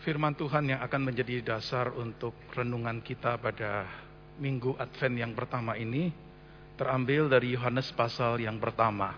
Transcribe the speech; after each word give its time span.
Firman 0.00 0.32
Tuhan 0.32 0.64
yang 0.64 0.80
akan 0.80 1.12
menjadi 1.12 1.44
dasar 1.44 1.92
untuk 1.92 2.32
renungan 2.56 3.04
kita 3.04 3.36
pada 3.36 3.84
minggu 4.40 4.72
Advent 4.80 5.20
yang 5.20 5.36
pertama 5.36 5.76
ini 5.76 6.08
terambil 6.80 7.28
dari 7.28 7.52
Yohanes 7.52 7.92
pasal 7.92 8.40
yang 8.40 8.56
pertama. 8.56 9.12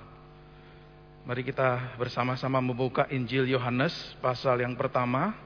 Mari 1.23 1.47
kita 1.47 1.95
bersama-sama 1.95 2.59
membuka 2.59 3.07
Injil 3.15 3.47
Yohanes 3.47 3.95
pasal 4.19 4.59
yang 4.59 4.75
pertama. 4.75 5.39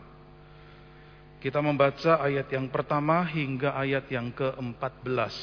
Kita 1.36 1.60
membaca 1.60 2.16
ayat 2.16 2.48
yang 2.48 2.72
pertama 2.72 3.20
hingga 3.28 3.76
ayat 3.76 4.08
yang 4.08 4.32
ke-14. 4.32 5.36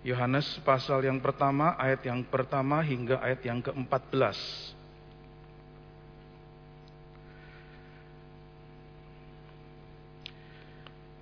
Yohanes 0.00 0.48
pasal 0.64 1.04
yang 1.04 1.20
pertama, 1.20 1.76
ayat 1.76 2.00
yang 2.08 2.24
pertama 2.24 2.80
hingga 2.80 3.20
ayat 3.20 3.44
yang 3.44 3.60
ke-14. 3.60 4.32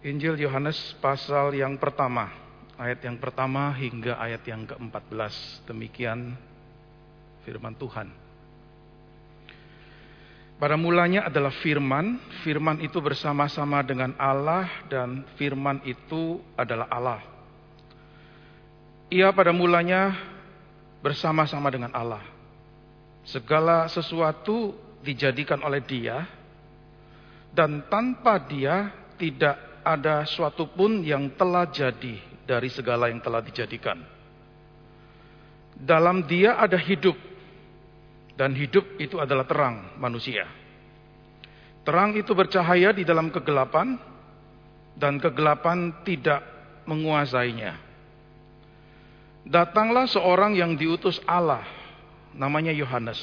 Injil 0.04 0.36
Yohanes 0.36 0.76
pasal 1.00 1.56
yang 1.56 1.80
pertama, 1.80 2.28
ayat 2.76 3.00
yang 3.08 3.16
pertama 3.16 3.72
hingga 3.72 4.20
ayat 4.20 4.44
yang 4.44 4.68
ke-14. 4.68 5.64
Demikian 5.64 6.36
firman 7.48 7.72
Tuhan. 7.72 8.12
Pada 10.60 10.77
mulanya 10.77 11.24
adalah 11.24 11.48
firman, 11.64 12.20
firman 12.44 12.84
itu 12.84 13.00
bersama-sama 13.00 13.80
dengan 13.80 14.12
Allah 14.20 14.68
dan 14.92 15.24
firman 15.40 15.80
itu 15.88 16.36
adalah 16.52 16.84
Allah. 16.92 17.24
Ia 19.08 19.32
pada 19.32 19.56
mulanya 19.56 20.20
bersama-sama 21.00 21.72
dengan 21.72 21.96
Allah. 21.96 22.20
Segala 23.24 23.88
sesuatu 23.88 24.77
dijadikan 25.00 25.64
oleh 25.64 25.80
Dia 25.80 26.28
dan 27.56 27.88
tanpa 27.88 28.36
Dia 28.36 28.92
tidak 29.16 29.73
ada 29.84 30.24
suatu 30.24 30.66
pun 30.72 31.04
yang 31.04 31.36
telah 31.36 31.68
jadi 31.68 32.18
dari 32.48 32.68
segala 32.72 33.12
yang 33.12 33.20
telah 33.20 33.44
dijadikan. 33.44 34.00
Dalam 35.76 36.24
dia 36.24 36.56
ada 36.56 36.80
hidup, 36.80 37.14
dan 38.34 38.56
hidup 38.56 38.84
itu 38.96 39.20
adalah 39.20 39.44
terang 39.44 39.94
manusia. 40.00 40.48
Terang 41.84 42.16
itu 42.16 42.32
bercahaya 42.32 42.96
di 42.96 43.04
dalam 43.04 43.28
kegelapan, 43.28 44.00
dan 44.96 45.20
kegelapan 45.20 45.92
tidak 46.06 46.41
menguasainya. 46.88 47.76
Datanglah 49.44 50.08
seorang 50.08 50.56
yang 50.56 50.72
diutus 50.72 51.20
Allah, 51.28 51.66
namanya 52.32 52.72
Yohanes. 52.72 53.20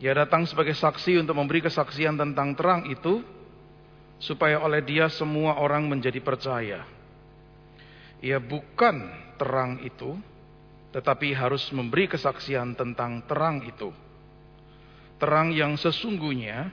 Ia 0.00 0.12
datang 0.12 0.44
sebagai 0.44 0.76
saksi 0.76 1.20
untuk 1.20 1.36
memberi 1.36 1.64
kesaksian 1.64 2.20
tentang 2.20 2.52
terang 2.52 2.84
itu, 2.88 3.24
supaya 4.20 4.60
oleh 4.60 4.84
dia 4.84 5.08
semua 5.08 5.56
orang 5.56 5.88
menjadi 5.88 6.20
percaya. 6.20 6.84
Ia 8.20 8.36
bukan 8.36 9.08
terang 9.40 9.80
itu, 9.80 10.20
tetapi 10.92 11.32
harus 11.32 11.64
memberi 11.72 12.04
kesaksian 12.04 12.76
tentang 12.76 13.24
terang 13.24 13.64
itu. 13.64 13.88
Terang 15.16 15.56
yang 15.56 15.80
sesungguhnya 15.80 16.68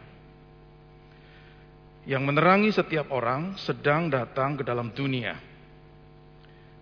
yang 2.07 2.23
menerangi 2.23 2.71
setiap 2.71 3.11
orang 3.11 3.55
sedang 3.59 4.07
datang 4.11 4.59
ke 4.59 4.63
dalam 4.63 4.91
dunia. 4.91 5.35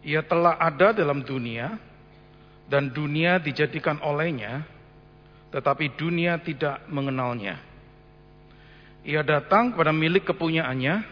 Ia 0.06 0.22
telah 0.22 0.62
ada 0.62 0.94
dalam 0.94 1.26
dunia 1.26 1.78
dan 2.70 2.94
dunia 2.94 3.42
dijadikan 3.42 3.98
olehnya, 4.06 4.66
tetapi 5.50 5.98
dunia 5.98 6.38
tidak 6.42 6.86
mengenalnya. 6.90 7.75
Ia 9.06 9.22
datang 9.22 9.70
kepada 9.70 9.94
milik 9.94 10.26
kepunyaannya, 10.26 11.06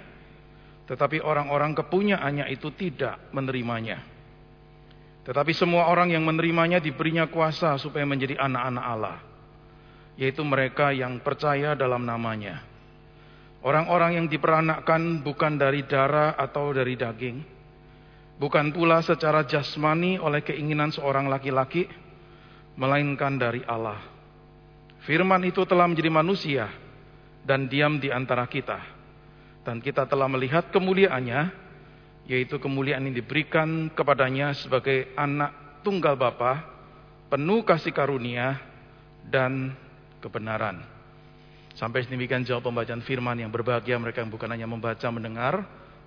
tetapi 0.90 1.22
orang-orang 1.22 1.78
kepunyaannya 1.78 2.50
itu 2.50 2.74
tidak 2.74 3.30
menerimanya. 3.30 4.02
Tetapi 5.24 5.54
semua 5.54 5.88
orang 5.88 6.10
yang 6.10 6.26
menerimanya 6.26 6.82
diberinya 6.82 7.30
kuasa 7.30 7.78
supaya 7.78 8.04
menjadi 8.04 8.42
anak-anak 8.42 8.86
Allah, 8.86 9.18
yaitu 10.18 10.42
mereka 10.42 10.90
yang 10.90 11.22
percaya 11.22 11.78
dalam 11.78 12.02
namanya. 12.04 12.66
Orang-orang 13.64 14.20
yang 14.20 14.28
diperanakkan 14.28 15.24
bukan 15.24 15.56
dari 15.56 15.86
darah 15.86 16.36
atau 16.36 16.74
dari 16.74 16.98
daging, 17.00 17.46
bukan 18.42 18.74
pula 18.74 19.06
secara 19.06 19.46
jasmani 19.46 20.18
oleh 20.18 20.42
keinginan 20.44 20.92
seorang 20.92 21.30
laki-laki, 21.30 21.88
melainkan 22.76 23.38
dari 23.38 23.64
Allah. 23.64 24.02
Firman 25.08 25.46
itu 25.46 25.64
telah 25.64 25.88
menjadi 25.88 26.12
manusia 26.12 26.83
dan 27.44 27.68
diam 27.68 28.00
di 28.00 28.10
antara 28.10 28.48
kita. 28.48 28.80
Dan 29.64 29.80
kita 29.80 30.08
telah 30.08 30.28
melihat 30.28 30.68
kemuliaannya, 30.72 31.52
yaitu 32.28 32.60
kemuliaan 32.60 33.08
yang 33.08 33.16
diberikan 33.16 33.92
kepadanya 33.92 34.56
sebagai 34.56 35.12
anak 35.16 35.84
tunggal 35.84 36.16
Bapa, 36.16 36.64
penuh 37.32 37.64
kasih 37.64 37.92
karunia 37.92 38.60
dan 39.28 39.76
kebenaran. 40.20 40.84
Sampai 41.76 42.06
demikian 42.06 42.46
jawab 42.46 42.70
pembacaan 42.70 43.02
firman 43.02 43.40
yang 43.40 43.50
berbahagia 43.50 43.98
mereka 43.98 44.22
yang 44.22 44.32
bukan 44.32 44.52
hanya 44.52 44.68
membaca, 44.70 45.08
mendengar, 45.10 45.64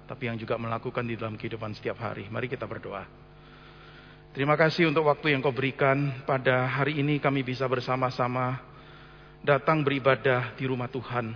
tapi 0.07 0.31
yang 0.31 0.39
juga 0.39 0.55
melakukan 0.57 1.03
di 1.03 1.19
dalam 1.19 1.35
kehidupan 1.35 1.75
setiap 1.75 1.99
hari. 1.99 2.31
Mari 2.31 2.47
kita 2.47 2.65
berdoa. 2.65 3.03
Terima 4.31 4.55
kasih 4.55 4.93
untuk 4.93 5.09
waktu 5.09 5.33
yang 5.33 5.41
kau 5.41 5.51
berikan 5.51 6.23
pada 6.29 6.69
hari 6.69 7.01
ini 7.01 7.17
kami 7.17 7.41
bisa 7.41 7.65
bersama-sama 7.67 8.61
datang 9.43 9.83
beribadah 9.83 10.55
di 10.57 10.65
rumah 10.65 10.89
Tuhan. 10.89 11.35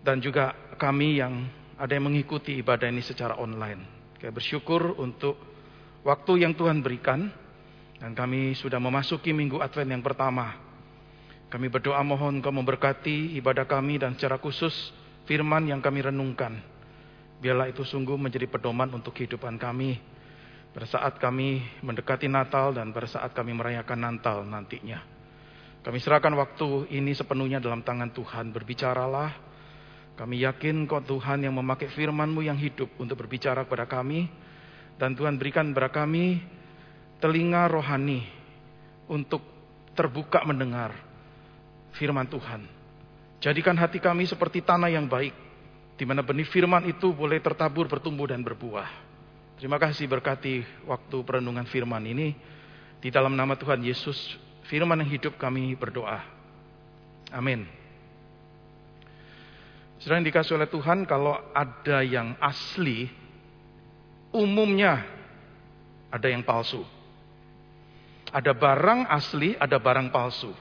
Dan 0.00 0.16
juga 0.20 0.56
kami 0.80 1.20
yang 1.20 1.44
ada 1.80 1.92
yang 1.92 2.08
mengikuti 2.08 2.56
ibadah 2.60 2.88
ini 2.88 3.00
secara 3.04 3.36
online. 3.40 4.12
Kami 4.20 4.32
bersyukur 4.32 5.00
untuk 5.00 5.36
waktu 6.04 6.44
yang 6.44 6.52
Tuhan 6.52 6.84
berikan. 6.84 7.32
Dan 8.00 8.16
kami 8.16 8.56
sudah 8.56 8.80
memasuki 8.80 9.28
minggu 9.28 9.60
Advent 9.60 9.92
yang 9.92 10.00
pertama. 10.00 10.56
Kami 11.52 11.68
berdoa 11.68 12.00
mohon 12.00 12.40
kau 12.40 12.54
memberkati 12.54 13.36
ibadah 13.36 13.68
kami 13.68 14.00
dan 14.00 14.16
secara 14.16 14.40
khusus 14.40 14.72
firman 15.28 15.68
yang 15.68 15.84
kami 15.84 16.00
renungkan. 16.00 16.56
Biarlah 17.44 17.68
itu 17.68 17.84
sungguh 17.84 18.16
menjadi 18.16 18.48
pedoman 18.48 18.88
untuk 18.96 19.12
kehidupan 19.12 19.60
kami. 19.60 20.00
Pada 20.70 20.86
saat 20.86 21.18
kami 21.20 21.60
mendekati 21.82 22.30
Natal 22.30 22.72
dan 22.72 22.94
pada 22.94 23.10
saat 23.10 23.34
kami 23.36 23.52
merayakan 23.52 24.00
Natal 24.00 24.46
nantinya. 24.48 25.19
Kami 25.80 25.96
serahkan 25.96 26.36
waktu 26.36 26.92
ini 26.92 27.16
sepenuhnya 27.16 27.56
dalam 27.56 27.80
tangan 27.80 28.12
Tuhan. 28.12 28.52
Berbicaralah. 28.52 29.32
Kami 30.12 30.44
yakin 30.44 30.84
kau 30.84 31.00
Tuhan 31.00 31.48
yang 31.48 31.56
memakai 31.56 31.88
firman-Mu 31.88 32.44
yang 32.44 32.60
hidup 32.60 32.92
untuk 33.00 33.24
berbicara 33.24 33.64
kepada 33.64 33.88
kami. 33.88 34.28
Dan 35.00 35.16
Tuhan 35.16 35.40
berikan 35.40 35.72
kepada 35.72 35.88
kami 35.88 36.44
telinga 37.24 37.64
rohani 37.72 38.28
untuk 39.08 39.40
terbuka 39.96 40.44
mendengar 40.44 40.92
firman 41.96 42.28
Tuhan. 42.28 42.68
Jadikan 43.40 43.72
hati 43.80 43.96
kami 43.96 44.28
seperti 44.28 44.60
tanah 44.60 44.92
yang 44.92 45.08
baik. 45.08 45.32
Di 45.96 46.04
mana 46.04 46.20
benih 46.20 46.44
firman 46.48 46.84
itu 46.88 47.12
boleh 47.12 47.40
tertabur, 47.40 47.88
bertumbuh, 47.88 48.28
dan 48.28 48.44
berbuah. 48.44 48.88
Terima 49.56 49.76
kasih 49.80 50.08
berkati 50.08 50.84
waktu 50.84 51.16
perenungan 51.24 51.64
firman 51.68 52.04
ini. 52.04 52.36
Di 53.00 53.08
dalam 53.08 53.32
nama 53.32 53.56
Tuhan 53.56 53.80
Yesus 53.80 54.16
firman 54.70 55.02
yang 55.02 55.10
hidup 55.10 55.34
kami 55.34 55.74
berdoa. 55.74 56.22
Amin. 57.34 57.66
Sudah 59.98 60.22
dikasih 60.22 60.56
oleh 60.56 60.70
Tuhan 60.70 61.04
kalau 61.04 61.36
ada 61.52 62.00
yang 62.06 62.38
asli, 62.40 63.10
umumnya 64.30 65.04
ada 66.08 66.30
yang 66.30 66.46
palsu. 66.46 66.86
Ada 68.30 68.54
barang 68.54 69.10
asli, 69.10 69.58
ada 69.58 69.76
barang 69.76 70.08
palsu. 70.14 70.54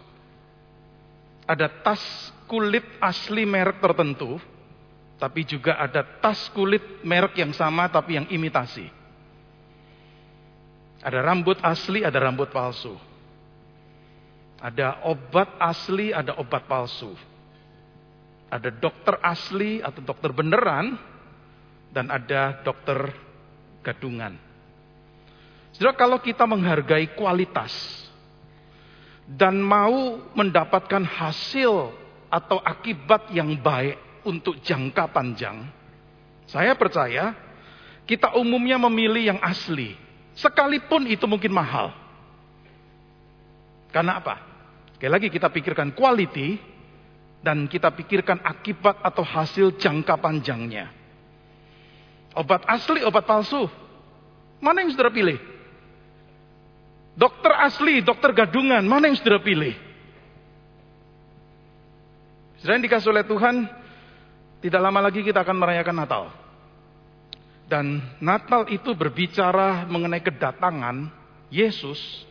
Ada 1.45 1.69
tas 1.85 2.01
kulit 2.49 2.83
asli 2.99 3.45
merek 3.45 3.77
tertentu, 3.77 4.41
tapi 5.21 5.45
juga 5.45 5.77
ada 5.77 6.01
tas 6.01 6.49
kulit 6.51 7.05
merek 7.05 7.37
yang 7.37 7.53
sama 7.53 7.85
tapi 7.87 8.17
yang 8.17 8.27
imitasi. 8.27 8.89
Ada 10.99 11.23
rambut 11.23 11.61
asli, 11.63 12.03
ada 12.03 12.19
rambut 12.19 12.51
palsu. 12.51 13.08
Ada 14.59 15.07
obat 15.07 15.55
asli, 15.59 16.11
ada 16.11 16.35
obat 16.35 16.67
palsu. 16.67 17.15
Ada 18.51 18.73
dokter 18.75 19.15
asli 19.23 19.79
atau 19.79 20.01
dokter 20.03 20.35
beneran, 20.35 20.99
dan 21.89 22.09
ada 22.13 22.61
dokter 22.61 23.13
gadungan. 23.81 24.37
Saudara, 25.73 25.97
kalau 25.97 26.17
kita 26.21 26.45
menghargai 26.45 27.13
kualitas 27.13 27.71
dan 29.29 29.61
mau 29.61 30.17
mendapatkan 30.33 31.05
hasil 31.05 31.93
atau 32.29 32.57
akibat 32.61 33.29
yang 33.33 33.53
baik 33.57 33.97
untuk 34.25 34.57
jangka 34.61 35.09
panjang, 35.09 35.65
saya 36.49 36.73
percaya 36.73 37.33
kita 38.09 38.33
umumnya 38.37 38.81
memilih 38.81 39.33
yang 39.33 39.39
asli, 39.41 39.93
sekalipun 40.33 41.05
itu 41.05 41.25
mungkin 41.29 41.53
mahal. 41.53 41.93
Karena 43.89 44.21
apa? 44.21 44.48
Sekali 44.99 45.15
lagi 45.15 45.31
kita 45.31 45.47
pikirkan 45.47 45.95
quality 45.95 46.59
dan 47.39 47.71
kita 47.71 47.87
pikirkan 47.95 48.43
akibat 48.43 48.99
atau 48.99 49.23
hasil 49.23 49.79
jangka 49.79 50.19
panjangnya. 50.19 50.91
Obat 52.35 52.67
asli, 52.67 52.99
obat 53.07 53.23
palsu. 53.23 53.63
Mana 54.59 54.83
yang 54.83 54.91
saudara 54.91 55.07
pilih? 55.07 55.39
Dokter 57.15 57.47
asli, 57.63 58.03
dokter 58.03 58.35
gadungan, 58.35 58.83
mana 58.83 59.07
yang 59.07 59.15
saudara 59.15 59.39
pilih? 59.39 59.71
Saudara 62.59 62.75
yang 62.75 62.83
dikasih 62.83 63.09
oleh 63.15 63.23
Tuhan, 63.23 63.55
tidak 64.59 64.81
lama 64.83 64.99
lagi 64.99 65.23
kita 65.23 65.47
akan 65.47 65.57
merayakan 65.63 65.95
Natal. 65.95 66.23
Dan 67.71 68.03
Natal 68.19 68.67
itu 68.67 68.91
berbicara 68.91 69.87
mengenai 69.87 70.19
kedatangan 70.19 71.07
Yesus 71.47 72.27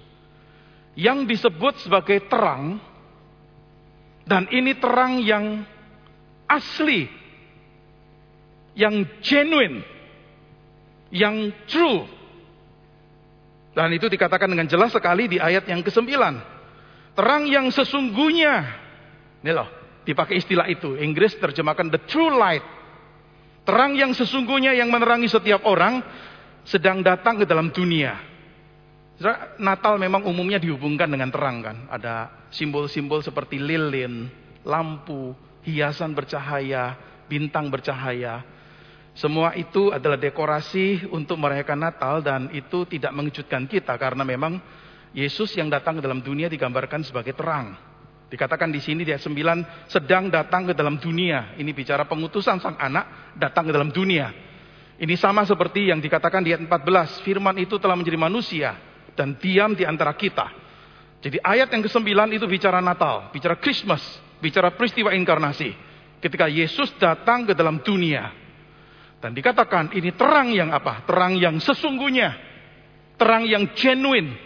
yang 0.98 1.30
disebut 1.30 1.86
sebagai 1.86 2.26
terang 2.26 2.82
dan 4.26 4.50
ini 4.50 4.74
terang 4.82 5.22
yang 5.22 5.62
asli 6.50 7.06
yang 8.74 9.06
genuine 9.22 9.86
yang 11.14 11.54
true. 11.70 12.02
Dan 13.78 13.94
itu 13.94 14.10
dikatakan 14.10 14.50
dengan 14.50 14.66
jelas 14.66 14.90
sekali 14.90 15.30
di 15.30 15.38
ayat 15.38 15.70
yang 15.70 15.86
ke-9 15.86 16.10
terang 17.14 17.46
yang 17.46 17.70
sesungguhnya. 17.70 18.54
Ini 19.46 19.54
loh 19.54 19.70
dipakai 20.02 20.42
istilah 20.42 20.66
itu. 20.66 20.98
Inggris 20.98 21.38
terjemahkan 21.38 21.94
the 21.94 22.02
true 22.10 22.34
light. 22.34 22.66
Terang 23.62 23.94
yang 23.94 24.10
sesungguhnya 24.18 24.74
yang 24.74 24.90
menerangi 24.90 25.30
setiap 25.30 25.62
orang 25.62 26.02
sedang 26.66 27.06
datang 27.06 27.38
ke 27.38 27.46
dalam 27.46 27.70
dunia 27.70 28.37
Natal 29.58 29.98
memang 29.98 30.22
umumnya 30.30 30.62
dihubungkan 30.62 31.10
dengan 31.10 31.34
terang 31.34 31.58
kan. 31.58 31.76
Ada 31.90 32.46
simbol-simbol 32.54 33.18
seperti 33.18 33.58
lilin, 33.58 34.30
lampu, 34.62 35.34
hiasan 35.66 36.14
bercahaya, 36.14 36.94
bintang 37.26 37.66
bercahaya. 37.66 38.46
Semua 39.18 39.58
itu 39.58 39.90
adalah 39.90 40.14
dekorasi 40.14 41.10
untuk 41.10 41.42
merayakan 41.42 41.90
Natal 41.90 42.22
dan 42.22 42.54
itu 42.54 42.86
tidak 42.86 43.10
mengejutkan 43.10 43.66
kita 43.66 43.98
karena 43.98 44.22
memang 44.22 44.62
Yesus 45.10 45.50
yang 45.58 45.66
datang 45.66 45.98
ke 45.98 46.02
dalam 46.06 46.22
dunia 46.22 46.46
digambarkan 46.46 47.02
sebagai 47.02 47.34
terang. 47.34 47.74
Dikatakan 48.30 48.70
di 48.70 48.78
sini 48.78 49.02
di 49.02 49.10
ayat 49.10 49.26
9 49.26 49.90
sedang 49.90 50.30
datang 50.30 50.70
ke 50.70 50.78
dalam 50.78 50.94
dunia. 51.02 51.58
Ini 51.58 51.74
bicara 51.74 52.06
pengutusan 52.06 52.62
sang 52.62 52.78
anak 52.78 53.34
datang 53.34 53.66
ke 53.66 53.72
dalam 53.74 53.90
dunia. 53.90 54.30
Ini 54.94 55.14
sama 55.18 55.42
seperti 55.42 55.90
yang 55.90 55.98
dikatakan 55.98 56.46
di 56.46 56.54
ayat 56.54 56.62
14. 56.62 57.26
Firman 57.26 57.58
itu 57.58 57.82
telah 57.82 57.98
menjadi 57.98 58.20
manusia 58.20 58.87
dan 59.18 59.34
diam 59.42 59.74
di 59.74 59.82
antara 59.82 60.14
kita. 60.14 60.46
Jadi 61.18 61.42
ayat 61.42 61.66
yang 61.74 61.82
ke-9 61.82 62.06
itu 62.38 62.46
bicara 62.46 62.78
Natal, 62.78 63.34
bicara 63.34 63.58
Christmas, 63.58 63.98
bicara 64.38 64.70
peristiwa 64.70 65.10
inkarnasi. 65.10 65.74
Ketika 66.22 66.46
Yesus 66.46 66.94
datang 67.02 67.50
ke 67.50 67.58
dalam 67.58 67.82
dunia. 67.82 68.30
Dan 69.18 69.34
dikatakan 69.34 69.90
ini 69.98 70.14
terang 70.14 70.54
yang 70.54 70.70
apa? 70.70 71.02
Terang 71.02 71.34
yang 71.34 71.58
sesungguhnya. 71.58 72.38
Terang 73.18 73.42
yang 73.50 73.74
genuine. 73.74 74.38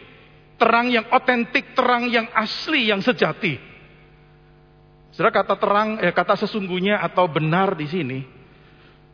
Terang 0.57 0.89
yang 0.89 1.05
otentik, 1.13 1.77
terang 1.77 2.09
yang 2.09 2.25
asli, 2.33 2.89
yang 2.89 3.05
sejati. 3.05 3.61
Saudara 5.13 5.45
kata 5.45 5.61
terang, 5.61 6.01
eh, 6.01 6.13
kata 6.13 6.41
sesungguhnya 6.41 7.05
atau 7.05 7.29
benar 7.29 7.77
di 7.77 7.85
sini 7.85 8.21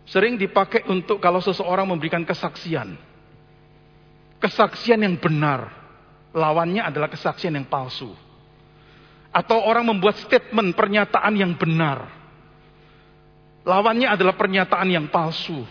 sering 0.08 0.40
dipakai 0.40 0.88
untuk 0.88 1.20
kalau 1.20 1.42
seseorang 1.42 1.84
memberikan 1.84 2.24
kesaksian 2.24 3.07
kesaksian 4.42 5.02
yang 5.02 5.18
benar. 5.18 5.70
Lawannya 6.34 6.86
adalah 6.86 7.10
kesaksian 7.10 7.54
yang 7.54 7.66
palsu. 7.66 8.10
Atau 9.34 9.60
orang 9.60 9.86
membuat 9.86 10.18
statement 10.22 10.72
pernyataan 10.74 11.34
yang 11.36 11.52
benar. 11.58 12.08
Lawannya 13.66 14.08
adalah 14.08 14.34
pernyataan 14.38 14.88
yang 14.88 15.06
palsu. 15.12 15.66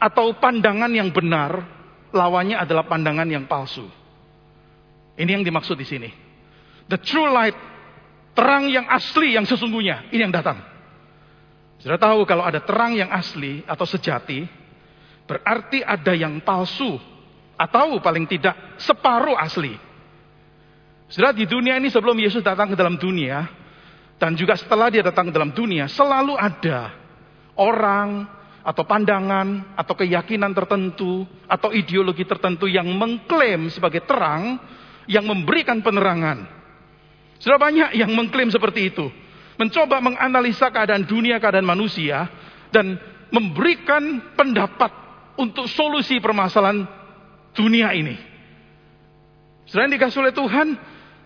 Atau 0.00 0.32
pandangan 0.38 0.88
yang 0.88 1.12
benar, 1.12 1.60
lawannya 2.14 2.56
adalah 2.56 2.86
pandangan 2.88 3.28
yang 3.28 3.44
palsu. 3.44 3.84
Ini 5.18 5.36
yang 5.36 5.44
dimaksud 5.44 5.76
di 5.76 5.84
sini. 5.84 6.10
The 6.88 6.96
true 6.96 7.28
light, 7.28 7.56
terang 8.32 8.72
yang 8.72 8.88
asli 8.88 9.36
yang 9.36 9.44
sesungguhnya, 9.44 10.08
ini 10.08 10.24
yang 10.24 10.32
datang. 10.32 10.56
Sudah 11.80 12.00
tahu 12.00 12.24
kalau 12.24 12.44
ada 12.44 12.60
terang 12.64 12.96
yang 12.96 13.12
asli 13.12 13.60
atau 13.68 13.84
sejati, 13.84 14.44
berarti 15.28 15.84
ada 15.84 16.12
yang 16.16 16.40
palsu 16.40 16.96
atau 17.60 18.00
paling 18.00 18.24
tidak 18.24 18.80
separuh 18.80 19.36
asli. 19.36 19.76
Sudah 21.12 21.36
di 21.36 21.44
dunia 21.44 21.76
ini 21.76 21.92
sebelum 21.92 22.16
Yesus 22.16 22.40
datang 22.40 22.72
ke 22.72 22.76
dalam 22.78 22.96
dunia 22.96 23.44
dan 24.16 24.32
juga 24.32 24.56
setelah 24.56 24.88
dia 24.88 25.04
datang 25.04 25.28
ke 25.28 25.32
dalam 25.36 25.52
dunia 25.52 25.84
selalu 25.84 26.40
ada 26.40 26.96
orang 27.60 28.24
atau 28.64 28.84
pandangan 28.88 29.76
atau 29.76 29.92
keyakinan 29.92 30.56
tertentu 30.56 31.28
atau 31.44 31.68
ideologi 31.72 32.24
tertentu 32.24 32.64
yang 32.64 32.88
mengklaim 32.96 33.68
sebagai 33.68 34.06
terang 34.08 34.56
yang 35.04 35.26
memberikan 35.28 35.84
penerangan. 35.84 36.48
Sudah 37.40 37.56
banyak 37.56 37.96
yang 37.96 38.12
mengklaim 38.12 38.52
seperti 38.52 38.92
itu. 38.92 39.08
Mencoba 39.56 40.00
menganalisa 40.00 40.72
keadaan 40.72 41.04
dunia, 41.04 41.36
keadaan 41.36 41.68
manusia 41.68 42.28
dan 42.72 42.96
memberikan 43.28 44.32
pendapat 44.36 44.92
untuk 45.40 45.68
solusi 45.68 46.20
permasalahan 46.20 46.99
dunia 47.54 47.94
ini. 47.96 48.16
Selain 49.70 49.90
dikasih 49.90 50.26
oleh 50.26 50.34
Tuhan, 50.34 50.74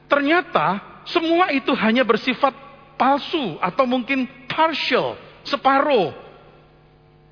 ternyata 0.08 1.00
semua 1.08 1.52
itu 1.52 1.72
hanya 1.76 2.04
bersifat 2.04 2.52
palsu 3.00 3.56
atau 3.60 3.84
mungkin 3.88 4.28
partial, 4.48 5.16
separuh. 5.44 6.12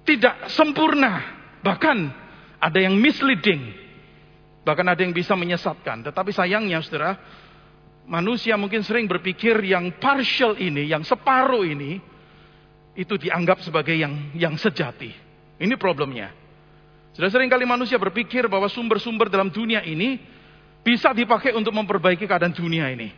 Tidak 0.02 0.50
sempurna, 0.50 1.22
bahkan 1.62 2.10
ada 2.58 2.78
yang 2.80 2.98
misleading. 2.98 3.80
Bahkan 4.62 4.86
ada 4.86 5.00
yang 5.02 5.14
bisa 5.14 5.34
menyesatkan. 5.34 6.06
Tetapi 6.06 6.30
sayangnya 6.30 6.82
saudara, 6.82 7.18
manusia 8.06 8.54
mungkin 8.58 8.82
sering 8.82 9.06
berpikir 9.10 9.58
yang 9.62 9.94
partial 9.98 10.58
ini, 10.58 10.86
yang 10.90 11.02
separuh 11.02 11.66
ini, 11.66 11.98
itu 12.98 13.14
dianggap 13.16 13.62
sebagai 13.62 13.94
yang 13.94 14.34
yang 14.36 14.54
sejati. 14.58 15.10
Ini 15.58 15.74
problemnya. 15.78 16.41
Sudah 17.12 17.28
sering 17.28 17.52
kali 17.52 17.68
manusia 17.68 18.00
berpikir 18.00 18.48
bahwa 18.48 18.68
sumber-sumber 18.72 19.28
dalam 19.28 19.52
dunia 19.52 19.84
ini 19.84 20.16
bisa 20.80 21.12
dipakai 21.12 21.52
untuk 21.52 21.76
memperbaiki 21.76 22.24
keadaan 22.24 22.56
dunia 22.56 22.88
ini. 22.88 23.12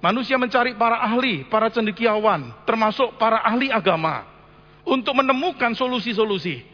Manusia 0.00 0.40
mencari 0.40 0.76
para 0.76 1.00
ahli, 1.00 1.44
para 1.48 1.68
cendekiawan, 1.68 2.64
termasuk 2.64 3.20
para 3.20 3.44
ahli 3.44 3.68
agama 3.68 4.24
untuk 4.84 5.12
menemukan 5.12 5.76
solusi-solusi. 5.76 6.64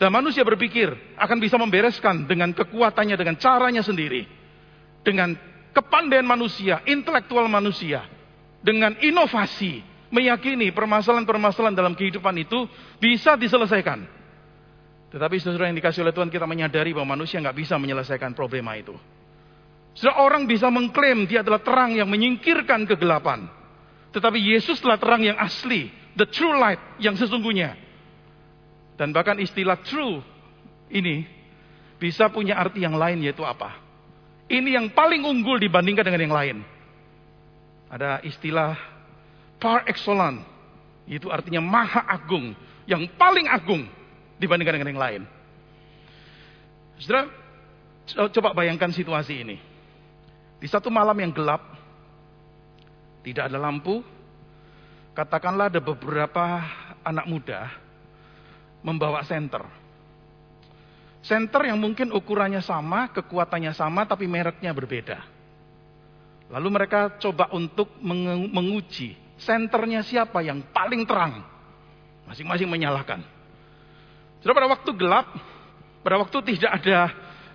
Dan 0.00 0.10
manusia 0.10 0.42
berpikir 0.42 0.90
akan 1.16 1.38
bisa 1.38 1.54
membereskan 1.60 2.24
dengan 2.24 2.52
kekuatannya, 2.56 3.16
dengan 3.16 3.36
caranya 3.36 3.84
sendiri. 3.84 4.24
Dengan 5.04 5.36
kepandaian 5.76 6.24
manusia, 6.24 6.80
intelektual 6.88 7.48
manusia. 7.48 8.04
Dengan 8.64 8.96
inovasi, 9.00 9.84
meyakini 10.08 10.72
permasalahan-permasalahan 10.72 11.76
dalam 11.76 11.92
kehidupan 11.92 12.32
itu 12.40 12.64
bisa 12.96 13.36
diselesaikan. 13.36 14.23
Tetapi 15.14 15.38
saudara 15.38 15.70
yang 15.70 15.78
dikasih 15.78 16.02
oleh 16.02 16.10
Tuhan 16.10 16.26
kita 16.26 16.42
menyadari 16.42 16.90
bahwa 16.90 17.14
manusia 17.14 17.38
nggak 17.38 17.54
bisa 17.54 17.78
menyelesaikan 17.78 18.34
problema 18.34 18.74
itu. 18.74 18.98
Saudara 19.94 20.26
orang 20.26 20.42
bisa 20.50 20.66
mengklaim 20.74 21.30
dia 21.30 21.46
adalah 21.46 21.62
terang 21.62 21.94
yang 21.94 22.10
menyingkirkan 22.10 22.82
kegelapan. 22.82 23.46
Tetapi 24.10 24.42
Yesus 24.42 24.82
adalah 24.82 24.98
terang 24.98 25.22
yang 25.22 25.38
asli, 25.38 25.86
the 26.18 26.26
true 26.26 26.58
light 26.58 26.82
yang 26.98 27.14
sesungguhnya. 27.14 27.78
Dan 28.98 29.14
bahkan 29.14 29.38
istilah 29.38 29.78
true 29.86 30.18
ini 30.90 31.22
bisa 32.02 32.26
punya 32.26 32.58
arti 32.58 32.82
yang 32.82 32.98
lain 32.98 33.22
yaitu 33.22 33.46
apa? 33.46 33.70
Ini 34.50 34.82
yang 34.82 34.90
paling 34.98 35.22
unggul 35.22 35.62
dibandingkan 35.62 36.10
dengan 36.10 36.26
yang 36.26 36.34
lain. 36.34 36.56
Ada 37.86 38.18
istilah 38.26 38.74
par 39.62 39.86
excellence, 39.86 40.42
itu 41.06 41.30
artinya 41.30 41.62
maha 41.62 42.02
agung, 42.02 42.50
yang 42.90 43.06
paling 43.14 43.46
agung 43.46 43.86
dibandingkan 44.44 44.76
dengan 44.76 44.90
yang 44.92 45.02
lain. 45.02 45.22
Saudara, 47.00 47.26
coba 48.30 48.52
bayangkan 48.52 48.92
situasi 48.92 49.40
ini. 49.40 49.56
Di 50.60 50.68
satu 50.70 50.92
malam 50.92 51.16
yang 51.18 51.32
gelap, 51.32 51.60
tidak 53.24 53.48
ada 53.48 53.58
lampu, 53.58 54.04
katakanlah 55.16 55.72
ada 55.72 55.80
beberapa 55.80 56.60
anak 57.02 57.26
muda 57.26 57.72
membawa 58.84 59.24
senter. 59.24 59.64
Senter 61.24 61.72
yang 61.72 61.80
mungkin 61.80 62.12
ukurannya 62.12 62.60
sama, 62.60 63.08
kekuatannya 63.08 63.72
sama, 63.72 64.04
tapi 64.04 64.28
mereknya 64.28 64.76
berbeda. 64.76 65.24
Lalu 66.52 66.68
mereka 66.68 67.16
coba 67.16 67.48
untuk 67.56 67.88
menguji 68.52 69.16
senternya 69.40 70.04
siapa 70.04 70.44
yang 70.44 70.60
paling 70.68 71.08
terang. 71.08 71.40
Masing-masing 72.28 72.68
menyalahkan. 72.68 73.33
Sudah 74.44 74.52
pada 74.52 74.68
waktu 74.68 74.90
gelap, 74.92 75.24
pada 76.04 76.20
waktu 76.20 76.36
tidak 76.52 76.84
ada 76.84 77.08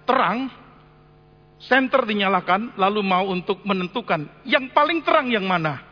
terang, 0.10 0.50
senter 1.62 2.02
dinyalakan, 2.02 2.74
lalu 2.82 3.06
mau 3.06 3.30
untuk 3.30 3.62
menentukan 3.62 4.26
yang 4.42 4.74
paling 4.74 5.06
terang 5.06 5.30
yang 5.30 5.46
mana. 5.46 5.86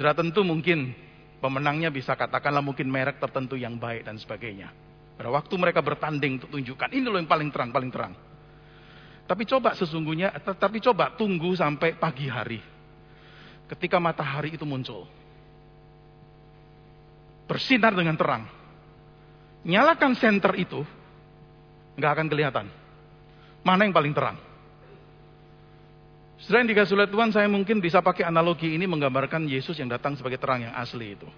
Sudah 0.00 0.16
tentu 0.16 0.40
mungkin 0.40 0.96
pemenangnya 1.36 1.92
bisa 1.92 2.16
katakanlah 2.16 2.64
mungkin 2.64 2.88
merek 2.88 3.20
tertentu 3.20 3.60
yang 3.60 3.76
baik 3.76 4.08
dan 4.08 4.16
sebagainya. 4.16 4.72
Pada 5.20 5.28
waktu 5.28 5.52
mereka 5.60 5.84
bertanding 5.84 6.40
untuk 6.40 6.48
tunjukkan, 6.56 6.88
ini 6.96 7.04
loh 7.04 7.20
yang 7.20 7.28
paling 7.28 7.52
terang, 7.52 7.68
paling 7.76 7.92
terang. 7.92 8.16
Tapi 9.28 9.44
coba 9.44 9.76
sesungguhnya, 9.76 10.32
tapi 10.56 10.80
coba 10.80 11.12
tunggu 11.12 11.52
sampai 11.52 11.92
pagi 12.00 12.24
hari. 12.24 12.56
Ketika 13.68 14.00
matahari 14.00 14.56
itu 14.56 14.64
muncul. 14.64 15.04
Bersinar 17.44 17.92
dengan 17.92 18.16
terang. 18.16 18.61
Nyalakan 19.62 20.18
senter 20.18 20.52
itu, 20.58 20.82
nggak 21.94 22.12
akan 22.18 22.26
kelihatan. 22.26 22.66
Mana 23.62 23.86
yang 23.86 23.94
paling 23.94 24.10
terang? 24.10 24.34
Selain 26.42 26.66
dikasih 26.66 26.98
oleh 26.98 27.06
Tuhan, 27.06 27.30
saya 27.30 27.46
mungkin 27.46 27.78
bisa 27.78 28.02
pakai 28.02 28.26
analogi 28.26 28.74
ini 28.74 28.82
menggambarkan 28.90 29.46
Yesus 29.46 29.78
yang 29.78 29.86
datang 29.86 30.18
sebagai 30.18 30.42
terang 30.42 30.66
yang 30.66 30.74
asli 30.74 31.14
itu. 31.14 31.30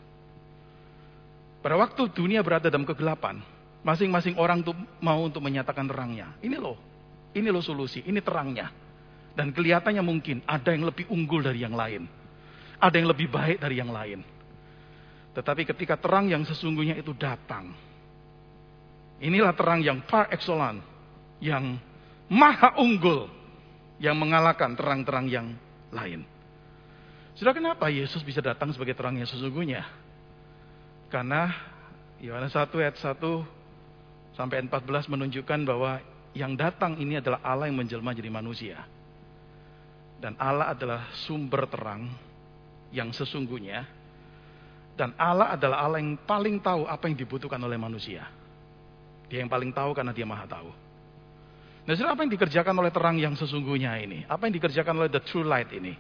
Pada 1.61 1.76
waktu 1.76 2.09
dunia 2.09 2.40
berada 2.40 2.73
dalam 2.73 2.88
kegelapan, 2.88 3.45
masing-masing 3.85 4.40
orang 4.40 4.64
tuh 4.64 4.73
mau 5.04 5.21
untuk 5.21 5.45
menyatakan 5.45 5.85
terangnya. 5.85 6.33
Ini 6.40 6.57
loh, 6.57 6.81
ini 7.37 7.52
loh 7.52 7.61
solusi, 7.61 8.00
ini 8.09 8.25
terangnya. 8.25 8.73
Dan 9.37 9.52
kelihatannya 9.52 10.00
mungkin 10.00 10.40
ada 10.49 10.73
yang 10.73 10.88
lebih 10.88 11.12
unggul 11.12 11.45
dari 11.45 11.61
yang 11.61 11.76
lain. 11.76 12.09
Ada 12.81 12.97
yang 12.97 13.09
lebih 13.12 13.28
baik 13.28 13.61
dari 13.61 13.76
yang 13.76 13.93
lain. 13.93 14.25
Tetapi 15.37 15.69
ketika 15.69 16.00
terang 16.00 16.33
yang 16.33 16.49
sesungguhnya 16.49 16.97
itu 16.97 17.12
datang, 17.12 17.76
inilah 19.25 19.57
terang 19.57 19.81
yang 19.81 20.04
par 20.04 20.28
excellence, 20.28 20.85
yang 21.40 21.81
maha 22.28 22.76
unggul, 22.76 23.33
yang 23.97 24.21
mengalahkan 24.21 24.76
terang-terang 24.76 25.26
yang 25.33 25.47
lain. 25.88 26.28
Sudah 27.35 27.57
kenapa 27.57 27.88
Yesus 27.88 28.23
bisa 28.23 28.45
datang 28.45 28.71
sebagai 28.71 28.95
terang 28.95 29.16
yang 29.16 29.26
sesungguhnya? 29.26 29.83
Karena 31.09 31.50
Yohanes 32.23 32.54
1 32.54 32.69
ayat 32.78 32.97
1 33.00 33.19
sampai 34.38 34.62
14 34.66 35.11
menunjukkan 35.11 35.61
bahwa 35.66 35.99
yang 36.35 36.54
datang 36.54 36.99
ini 36.99 37.19
adalah 37.19 37.43
Allah 37.43 37.71
yang 37.71 37.78
menjelma 37.78 38.14
jadi 38.14 38.31
manusia. 38.31 38.78
Dan 40.19 40.38
Allah 40.38 40.73
adalah 40.75 41.11
sumber 41.26 41.66
terang 41.71 42.11
yang 42.95 43.11
sesungguhnya. 43.11 43.87
Dan 44.95 45.11
Allah 45.19 45.59
adalah 45.59 45.83
Allah 45.83 45.99
yang 45.99 46.14
paling 46.23 46.62
tahu 46.62 46.87
apa 46.87 47.11
yang 47.11 47.19
dibutuhkan 47.19 47.59
oleh 47.59 47.75
manusia. 47.75 48.26
Dia 49.28 49.43
yang 49.45 49.50
paling 49.50 49.73
tahu 49.73 49.97
karena 49.97 50.12
dia 50.12 50.28
maha 50.28 50.45
tahu. 50.45 50.71
Nah, 51.85 51.93
saudara, 51.93 52.16
apa 52.16 52.25
yang 52.25 52.33
dikerjakan 52.33 52.75
oleh 52.81 52.93
terang 52.93 53.16
yang 53.21 53.37
sesungguhnya 53.37 54.00
ini? 54.00 54.25
Apa 54.25 54.49
yang 54.49 54.57
dikerjakan 54.57 55.04
oleh 55.04 55.11
the 55.12 55.21
true 55.21 55.45
light 55.45 55.69
ini? 55.69 55.93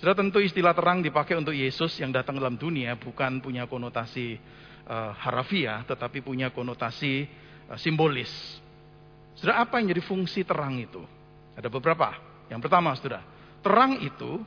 Sudah 0.00 0.16
tentu 0.16 0.40
istilah 0.40 0.72
terang 0.72 1.04
dipakai 1.04 1.36
untuk 1.36 1.52
Yesus 1.52 1.94
yang 2.00 2.10
datang 2.10 2.40
dalam 2.40 2.56
dunia 2.56 2.96
bukan 2.96 3.38
punya 3.38 3.68
konotasi 3.68 4.40
uh, 4.88 5.12
harafiah, 5.14 5.84
tetapi 5.84 6.24
punya 6.24 6.48
konotasi 6.50 7.28
uh, 7.68 7.76
simbolis. 7.76 8.32
Sudah 9.36 9.60
apa 9.60 9.78
yang 9.78 9.92
jadi 9.92 10.02
fungsi 10.02 10.42
terang 10.42 10.80
itu? 10.80 11.04
Ada 11.52 11.68
beberapa. 11.68 12.16
Yang 12.48 12.60
pertama, 12.64 12.96
sudah 12.96 13.22
terang 13.60 14.00
itu 14.00 14.40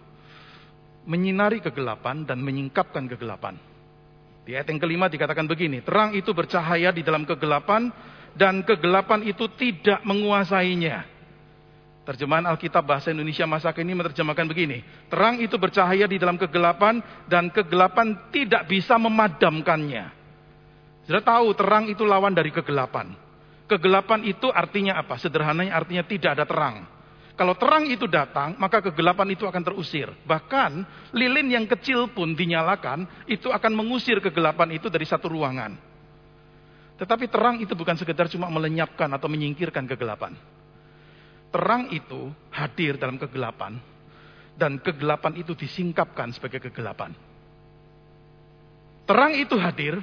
menyinari 1.06 1.62
kegelapan 1.62 2.26
dan 2.26 2.42
menyingkapkan 2.42 3.06
kegelapan. 3.06 3.56
Di 4.46 4.54
ayat 4.54 4.70
yang 4.70 4.78
kelima 4.78 5.10
dikatakan 5.10 5.50
begini, 5.50 5.82
terang 5.82 6.14
itu 6.14 6.30
bercahaya 6.30 6.94
di 6.94 7.02
dalam 7.02 7.26
kegelapan 7.26 7.90
dan 8.38 8.62
kegelapan 8.62 9.26
itu 9.26 9.50
tidak 9.58 10.06
menguasainya. 10.06 11.10
Terjemahan 12.06 12.46
Alkitab 12.46 12.86
bahasa 12.86 13.10
Indonesia 13.10 13.50
masa 13.50 13.74
kini 13.74 13.98
menerjemahkan 13.98 14.46
begini. 14.46 14.86
Terang 15.10 15.42
itu 15.42 15.58
bercahaya 15.58 16.06
di 16.06 16.22
dalam 16.22 16.38
kegelapan 16.38 17.02
dan 17.26 17.50
kegelapan 17.50 18.30
tidak 18.30 18.70
bisa 18.70 18.94
memadamkannya. 19.02 20.14
Sudah 21.10 21.26
tahu 21.26 21.58
terang 21.58 21.90
itu 21.90 22.06
lawan 22.06 22.38
dari 22.38 22.54
kegelapan. 22.54 23.18
Kegelapan 23.66 24.22
itu 24.30 24.54
artinya 24.54 25.02
apa? 25.02 25.18
Sederhananya 25.18 25.74
artinya 25.74 26.06
tidak 26.06 26.38
ada 26.38 26.46
terang. 26.46 26.86
Kalau 27.36 27.52
terang 27.60 27.84
itu 27.92 28.08
datang, 28.08 28.56
maka 28.56 28.80
kegelapan 28.80 29.36
itu 29.36 29.44
akan 29.44 29.60
terusir. 29.60 30.08
Bahkan 30.24 30.72
lilin 31.12 31.52
yang 31.52 31.68
kecil 31.68 32.08
pun 32.08 32.32
dinyalakan, 32.32 33.28
itu 33.28 33.52
akan 33.52 33.76
mengusir 33.76 34.24
kegelapan 34.24 34.72
itu 34.72 34.88
dari 34.88 35.04
satu 35.04 35.28
ruangan. 35.28 35.76
Tetapi 36.96 37.28
terang 37.28 37.60
itu 37.60 37.76
bukan 37.76 38.00
sekedar 38.00 38.32
cuma 38.32 38.48
melenyapkan 38.48 39.12
atau 39.12 39.28
menyingkirkan 39.28 39.84
kegelapan. 39.84 40.32
Terang 41.52 41.92
itu 41.92 42.32
hadir 42.56 42.96
dalam 42.96 43.20
kegelapan 43.20 43.84
dan 44.56 44.80
kegelapan 44.80 45.36
itu 45.36 45.52
disingkapkan 45.52 46.32
sebagai 46.32 46.64
kegelapan. 46.72 47.12
Terang 49.04 49.36
itu 49.36 49.60
hadir, 49.60 50.00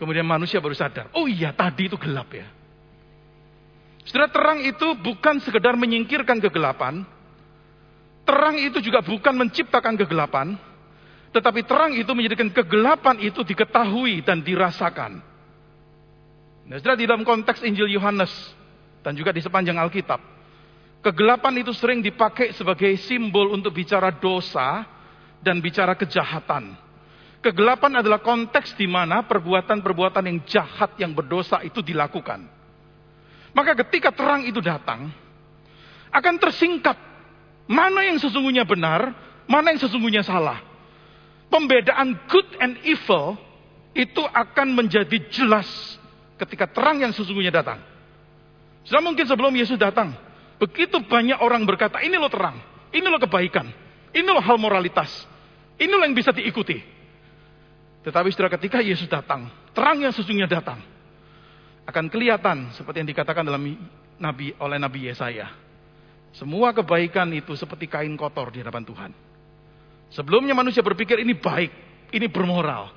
kemudian 0.00 0.24
manusia 0.24 0.64
baru 0.64 0.72
sadar, 0.72 1.12
oh 1.12 1.28
iya 1.28 1.52
tadi 1.52 1.92
itu 1.92 2.00
gelap 2.00 2.32
ya. 2.32 2.48
Setelah 4.04 4.30
terang 4.32 4.58
itu 4.64 4.96
bukan 4.96 5.38
sekedar 5.44 5.76
menyingkirkan 5.76 6.40
kegelapan, 6.40 7.04
terang 8.24 8.56
itu 8.56 8.80
juga 8.80 9.04
bukan 9.04 9.34
menciptakan 9.36 9.94
kegelapan, 10.00 10.56
tetapi 11.30 11.60
terang 11.62 11.92
itu 11.94 12.10
menjadikan 12.16 12.48
kegelapan 12.50 13.20
itu 13.20 13.44
diketahui 13.44 14.24
dan 14.24 14.40
dirasakan. 14.40 15.20
Nah, 16.70 16.76
setelah 16.78 16.98
di 16.98 17.06
dalam 17.06 17.26
konteks 17.26 17.66
Injil 17.66 17.90
Yohanes 17.90 18.30
dan 19.02 19.18
juga 19.18 19.34
di 19.34 19.42
sepanjang 19.42 19.78
Alkitab, 19.78 20.22
kegelapan 21.02 21.60
itu 21.60 21.74
sering 21.74 22.00
dipakai 22.00 22.54
sebagai 22.54 22.94
simbol 23.04 23.52
untuk 23.52 23.74
bicara 23.74 24.14
dosa 24.14 24.86
dan 25.42 25.58
bicara 25.58 25.98
kejahatan. 25.98 26.76
Kegelapan 27.40 28.04
adalah 28.04 28.20
konteks 28.20 28.76
di 28.76 28.84
mana 28.84 29.24
perbuatan-perbuatan 29.24 30.28
yang 30.28 30.38
jahat 30.44 30.92
yang 31.00 31.16
berdosa 31.16 31.64
itu 31.64 31.80
dilakukan. 31.80 32.59
Maka 33.50 33.74
ketika 33.86 34.14
terang 34.14 34.46
itu 34.46 34.62
datang, 34.62 35.10
akan 36.10 36.34
tersingkap 36.38 36.94
mana 37.70 38.06
yang 38.06 38.18
sesungguhnya 38.18 38.66
benar, 38.66 39.14
mana 39.46 39.74
yang 39.74 39.80
sesungguhnya 39.82 40.22
salah. 40.26 40.58
Pembedaan 41.50 42.14
good 42.30 42.46
and 42.62 42.78
evil 42.86 43.34
itu 43.94 44.22
akan 44.22 44.74
menjadi 44.78 45.18
jelas 45.34 45.66
ketika 46.38 46.70
terang 46.70 47.02
yang 47.02 47.10
sesungguhnya 47.10 47.50
datang. 47.50 47.82
Sudah 48.86 49.02
mungkin 49.02 49.26
sebelum 49.26 49.50
Yesus 49.54 49.76
datang, 49.76 50.14
begitu 50.62 51.02
banyak 51.02 51.42
orang 51.42 51.66
berkata, 51.66 52.00
ini 52.00 52.14
loh 52.16 52.30
terang, 52.30 52.58
ini 52.94 53.06
loh 53.06 53.18
kebaikan, 53.18 53.66
ini 54.14 54.26
loh 54.30 54.42
hal 54.42 54.56
moralitas, 54.56 55.10
ini 55.76 55.90
loh 55.90 56.06
yang 56.06 56.14
bisa 56.14 56.30
diikuti. 56.30 56.78
Tetapi 58.00 58.32
setelah 58.32 58.50
ketika 58.56 58.80
Yesus 58.80 59.10
datang, 59.10 59.50
terang 59.76 60.00
yang 60.00 60.14
sesungguhnya 60.14 60.48
datang, 60.48 60.80
akan 61.90 62.06
kelihatan 62.08 62.70
seperti 62.72 63.02
yang 63.02 63.10
dikatakan 63.10 63.42
dalam 63.42 63.62
Nabi 64.16 64.54
oleh 64.62 64.78
Nabi 64.78 65.10
Yesaya. 65.10 65.50
Semua 66.30 66.70
kebaikan 66.70 67.26
itu 67.34 67.58
seperti 67.58 67.90
kain 67.90 68.14
kotor 68.14 68.54
di 68.54 68.62
hadapan 68.62 68.86
Tuhan. 68.86 69.10
Sebelumnya 70.14 70.54
manusia 70.54 70.82
berpikir 70.82 71.18
ini 71.18 71.34
baik, 71.34 71.70
ini 72.14 72.26
bermoral. 72.30 72.90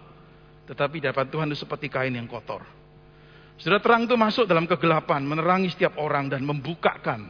Tetapi 0.70 1.02
di 1.02 1.06
hadapan 1.10 1.30
Tuhan 1.30 1.48
itu 1.50 1.60
seperti 1.66 1.90
kain 1.90 2.14
yang 2.14 2.30
kotor. 2.30 2.62
Sudah 3.58 3.82
terang 3.82 4.06
itu 4.06 4.18
masuk 4.18 4.46
dalam 4.46 4.66
kegelapan, 4.66 5.22
menerangi 5.26 5.74
setiap 5.74 5.98
orang 6.02 6.30
dan 6.30 6.42
membukakan 6.46 7.30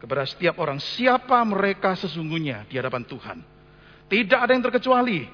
kepada 0.00 0.24
setiap 0.26 0.58
orang 0.58 0.80
siapa 0.82 1.40
mereka 1.46 1.94
sesungguhnya 1.94 2.66
di 2.68 2.74
hadapan 2.80 3.04
Tuhan. 3.04 3.38
Tidak 4.08 4.38
ada 4.40 4.52
yang 4.52 4.64
terkecuali. 4.64 5.24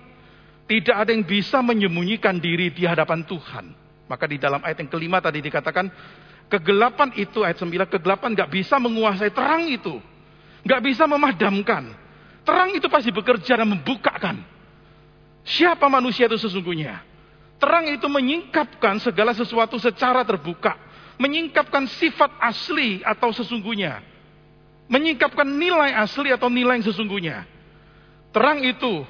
Tidak 0.69 0.93
ada 0.93 1.09
yang 1.09 1.25
bisa 1.25 1.65
menyembunyikan 1.65 2.37
diri 2.37 2.69
di 2.69 2.85
hadapan 2.85 3.25
Tuhan. 3.25 3.88
Maka 4.09 4.25
di 4.25 4.41
dalam 4.41 4.65
ayat 4.65 4.81
yang 4.81 4.91
kelima 4.91 5.21
tadi 5.21 5.45
dikatakan, 5.45 5.87
kegelapan 6.49 7.13
itu, 7.21 7.45
ayat 7.45 7.61
sembilan 7.61 7.89
kegelapan 7.93 8.33
gak 8.33 8.51
bisa 8.51 8.81
menguasai 8.81 9.31
terang 9.31 9.69
itu. 9.69 10.01
Gak 10.65 10.81
bisa 10.81 11.05
memadamkan. 11.05 11.93
Terang 12.43 12.73
itu 12.73 12.89
pasti 12.89 13.13
bekerja 13.13 13.61
dan 13.61 13.69
membukakan. 13.69 14.41
Siapa 15.45 15.85
manusia 15.93 16.25
itu 16.25 16.41
sesungguhnya? 16.41 17.05
Terang 17.61 17.93
itu 17.93 18.09
menyingkapkan 18.09 18.97
segala 19.05 19.37
sesuatu 19.37 19.77
secara 19.77 20.25
terbuka. 20.25 20.73
Menyingkapkan 21.21 21.85
sifat 21.85 22.33
asli 22.41 23.05
atau 23.05 23.29
sesungguhnya. 23.35 24.01
Menyingkapkan 24.89 25.45
nilai 25.45 25.93
asli 25.93 26.33
atau 26.33 26.49
nilai 26.49 26.81
yang 26.81 26.87
sesungguhnya. 26.89 27.45
Terang 28.33 28.65
itu 28.65 29.05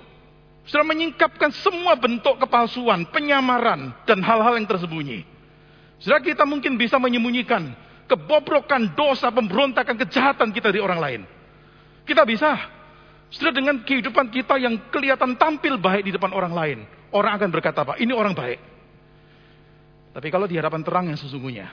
sudah 0.69 0.85
menyingkapkan 0.85 1.49
semua 1.65 1.97
bentuk 1.97 2.37
kepalsuan, 2.37 3.09
penyamaran, 3.09 3.97
dan 4.05 4.21
hal-hal 4.21 4.61
yang 4.61 4.69
tersembunyi. 4.69 5.25
Sudah 5.97 6.21
kita 6.21 6.45
mungkin 6.45 6.77
bisa 6.77 7.01
menyembunyikan 7.01 7.73
kebobrokan, 8.05 8.93
dosa, 8.93 9.33
pemberontakan, 9.33 9.97
kejahatan 9.97 10.53
kita 10.53 10.69
di 10.69 10.81
orang 10.81 11.01
lain. 11.01 11.21
Kita 12.05 12.29
bisa. 12.29 12.57
Sudah 13.29 13.53
dengan 13.53 13.85
kehidupan 13.85 14.33
kita 14.33 14.57
yang 14.57 14.93
kelihatan 14.93 15.37
tampil 15.37 15.77
baik 15.81 16.09
di 16.09 16.13
depan 16.17 16.33
orang 16.37 16.53
lain. 16.53 16.79
Orang 17.13 17.37
akan 17.37 17.49
berkata 17.49 17.85
apa? 17.85 17.97
Ini 18.01 18.13
orang 18.13 18.37
baik. 18.37 18.61
Tapi 20.17 20.29
kalau 20.29 20.49
di 20.49 20.57
hadapan 20.57 20.85
terang 20.85 21.07
yang 21.09 21.21
sesungguhnya, 21.21 21.69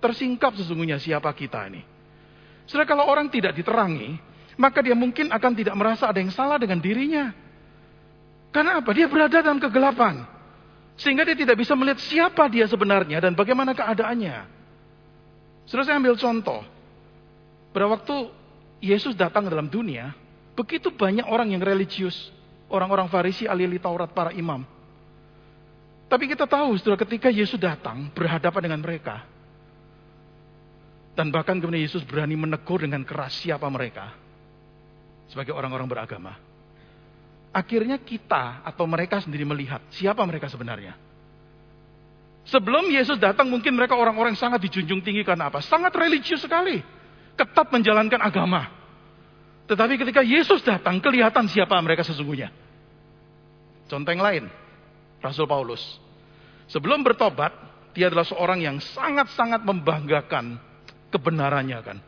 tersingkap 0.00 0.56
sesungguhnya 0.56 1.00
siapa 1.00 1.28
kita 1.32 1.68
ini. 1.68 1.84
Sudah 2.64 2.88
kalau 2.88 3.04
orang 3.04 3.28
tidak 3.28 3.52
diterangi, 3.56 4.16
maka 4.56 4.80
dia 4.80 4.96
mungkin 4.96 5.28
akan 5.32 5.52
tidak 5.52 5.76
merasa 5.76 6.08
ada 6.08 6.20
yang 6.20 6.32
salah 6.32 6.56
dengan 6.56 6.80
dirinya. 6.80 7.43
Karena 8.54 8.78
apa? 8.78 8.90
Dia 8.94 9.10
berada 9.10 9.42
dalam 9.42 9.58
kegelapan. 9.58 10.22
Sehingga 10.94 11.26
dia 11.26 11.34
tidak 11.34 11.58
bisa 11.58 11.74
melihat 11.74 11.98
siapa 11.98 12.46
dia 12.46 12.70
sebenarnya 12.70 13.18
dan 13.18 13.34
bagaimana 13.34 13.74
keadaannya. 13.74 14.46
Sudah 15.66 15.82
saya 15.82 15.98
ambil 15.98 16.14
contoh. 16.14 16.62
Pada 17.74 17.90
waktu 17.90 18.30
Yesus 18.78 19.18
datang 19.18 19.48
ke 19.48 19.50
dalam 19.50 19.66
dunia, 19.66 20.14
begitu 20.54 20.94
banyak 20.94 21.26
orang 21.26 21.50
yang 21.50 21.58
religius. 21.66 22.30
Orang-orang 22.70 23.10
Farisi, 23.10 23.44
alili 23.50 23.82
Taurat, 23.82 24.14
para 24.14 24.30
imam. 24.30 24.62
Tapi 26.06 26.30
kita 26.30 26.46
tahu, 26.46 26.78
setelah 26.78 26.98
ketika 27.02 27.28
Yesus 27.34 27.58
datang, 27.58 28.14
berhadapan 28.14 28.70
dengan 28.70 28.80
mereka. 28.86 29.26
Dan 31.18 31.34
bahkan 31.34 31.58
kemudian 31.58 31.82
Yesus 31.82 32.06
berani 32.06 32.38
menegur 32.38 32.82
dengan 32.82 33.02
keras 33.02 33.34
siapa 33.34 33.66
mereka. 33.66 34.14
Sebagai 35.26 35.54
orang-orang 35.54 35.90
beragama. 35.90 36.53
Akhirnya 37.54 38.02
kita 38.02 38.66
atau 38.66 38.82
mereka 38.82 39.22
sendiri 39.22 39.46
melihat 39.46 39.78
siapa 39.94 40.26
mereka 40.26 40.50
sebenarnya. 40.50 40.98
Sebelum 42.50 42.90
Yesus 42.90 43.16
datang 43.16 43.46
mungkin 43.46 43.78
mereka 43.78 43.94
orang-orang 43.94 44.34
sangat 44.34 44.60
dijunjung 44.66 45.00
tinggi 45.00 45.22
karena 45.22 45.48
apa? 45.48 45.62
Sangat 45.62 45.94
religius 45.94 46.42
sekali. 46.42 46.82
Ketat 47.38 47.70
menjalankan 47.70 48.20
agama. 48.20 48.68
Tetapi 49.70 49.96
ketika 49.96 50.20
Yesus 50.20 50.60
datang 50.60 50.98
kelihatan 50.98 51.46
siapa 51.48 51.78
mereka 51.78 52.02
sesungguhnya. 52.02 52.50
Contoh 53.88 54.10
yang 54.10 54.24
lain. 54.26 54.44
Rasul 55.22 55.48
Paulus. 55.48 55.80
Sebelum 56.68 57.00
bertobat, 57.00 57.54
dia 57.96 58.10
adalah 58.10 58.26
seorang 58.26 58.60
yang 58.60 58.76
sangat-sangat 58.82 59.62
membanggakan 59.62 60.58
kebenarannya 61.08 61.78
kan. 61.80 61.98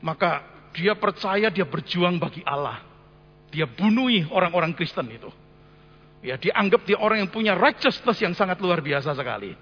Maka 0.00 0.42
dia 0.74 0.96
percaya 0.96 1.52
dia 1.52 1.68
berjuang 1.68 2.18
bagi 2.18 2.40
Allah. 2.42 2.95
Dia 3.50 3.66
bunuhi 3.66 4.26
orang-orang 4.26 4.74
Kristen 4.74 5.06
itu. 5.10 5.30
Ya, 6.24 6.34
dianggap 6.40 6.82
dia 6.82 6.98
orang 6.98 7.22
yang 7.22 7.30
punya 7.30 7.54
righteousness 7.54 8.18
yang 8.18 8.34
sangat 8.34 8.58
luar 8.58 8.82
biasa 8.82 9.14
sekali. 9.14 9.54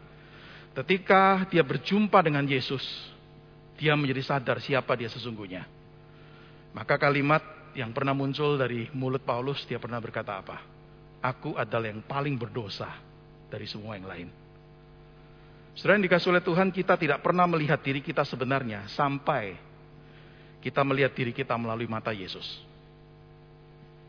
Ketika 0.75 1.47
dia 1.53 1.63
berjumpa 1.63 2.19
dengan 2.25 2.43
Yesus, 2.49 2.83
dia 3.79 3.95
menjadi 3.95 4.23
sadar 4.25 4.59
siapa 4.59 4.97
dia 4.97 5.13
sesungguhnya. 5.13 5.69
Maka 6.75 6.99
kalimat 6.99 7.43
yang 7.79 7.95
pernah 7.95 8.15
muncul 8.15 8.59
dari 8.59 8.91
mulut 8.95 9.23
Paulus, 9.23 9.63
dia 9.67 9.79
pernah 9.79 9.99
berkata 10.03 10.41
apa? 10.41 10.63
Aku 11.23 11.55
adalah 11.55 11.91
yang 11.91 12.03
paling 12.03 12.35
berdosa 12.35 12.91
dari 13.51 13.67
semua 13.71 13.95
yang 13.95 14.07
lain. 14.09 14.29
Setelah 15.75 15.99
yang 15.99 16.07
dikasih 16.07 16.29
oleh 16.31 16.43
Tuhan, 16.43 16.69
kita 16.71 16.95
tidak 16.95 17.19
pernah 17.23 17.51
melihat 17.51 17.83
diri 17.83 17.99
kita 17.99 18.23
sebenarnya 18.23 18.87
sampai 18.95 19.59
kita 20.63 20.81
melihat 20.87 21.13
diri 21.13 21.35
kita 21.35 21.59
melalui 21.59 21.91
mata 21.91 22.15
Yesus. 22.15 22.47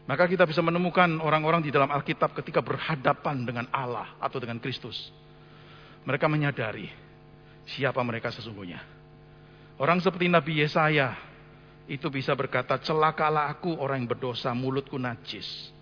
Maka 0.05 0.29
kita 0.29 0.45
bisa 0.45 0.61
menemukan 0.61 1.17
orang-orang 1.17 1.65
di 1.65 1.73
dalam 1.73 1.89
Alkitab 1.89 2.37
ketika 2.37 2.61
berhadapan 2.61 3.41
dengan 3.41 3.65
Allah 3.73 4.13
atau 4.21 4.37
dengan 4.37 4.61
Kristus. 4.61 5.09
Mereka 6.05 6.29
menyadari 6.29 6.85
siapa 7.65 7.97
mereka 8.05 8.29
sesungguhnya. 8.29 8.85
Orang 9.81 9.97
seperti 9.99 10.29
Nabi 10.29 10.61
Yesaya 10.61 11.17
itu 11.89 12.05
bisa 12.13 12.37
berkata, 12.37 12.77
celakalah 12.77 13.49
aku 13.49 13.73
orang 13.77 14.05
yang 14.05 14.09
berdosa, 14.13 14.53
mulutku 14.53 15.01
najis. 15.01 15.73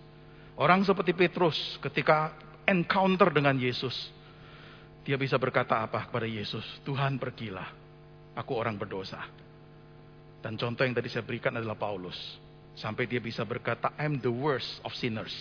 Orang 0.56 0.84
seperti 0.88 1.12
Petrus 1.12 1.76
ketika 1.84 2.32
encounter 2.64 3.28
dengan 3.28 3.60
Yesus, 3.60 3.92
dia 5.04 5.20
bisa 5.20 5.36
berkata 5.36 5.84
apa 5.84 6.08
kepada 6.08 6.24
Yesus? 6.24 6.64
Tuhan 6.84 7.20
pergilah, 7.20 7.68
aku 8.32 8.52
orang 8.56 8.80
berdosa. 8.80 9.20
Dan 10.40 10.56
contoh 10.56 10.84
yang 10.84 10.96
tadi 10.96 11.08
saya 11.12 11.24
berikan 11.24 11.56
adalah 11.56 11.76
Paulus. 11.76 12.16
Sampai 12.74 13.06
dia 13.06 13.22
bisa 13.22 13.46
berkata, 13.46 13.94
I'm 13.94 14.18
the 14.18 14.30
worst 14.30 14.82
of 14.82 14.90
sinners. 14.98 15.32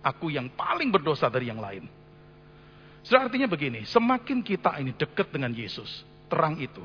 Aku 0.00 0.32
yang 0.32 0.48
paling 0.52 0.88
berdosa 0.88 1.28
dari 1.28 1.52
yang 1.52 1.60
lain. 1.60 1.86
Sudah 3.02 3.28
artinya 3.28 3.50
begini, 3.50 3.82
semakin 3.84 4.40
kita 4.40 4.78
ini 4.78 4.94
dekat 4.94 5.34
dengan 5.34 5.50
Yesus, 5.50 6.06
terang 6.30 6.56
itu, 6.62 6.82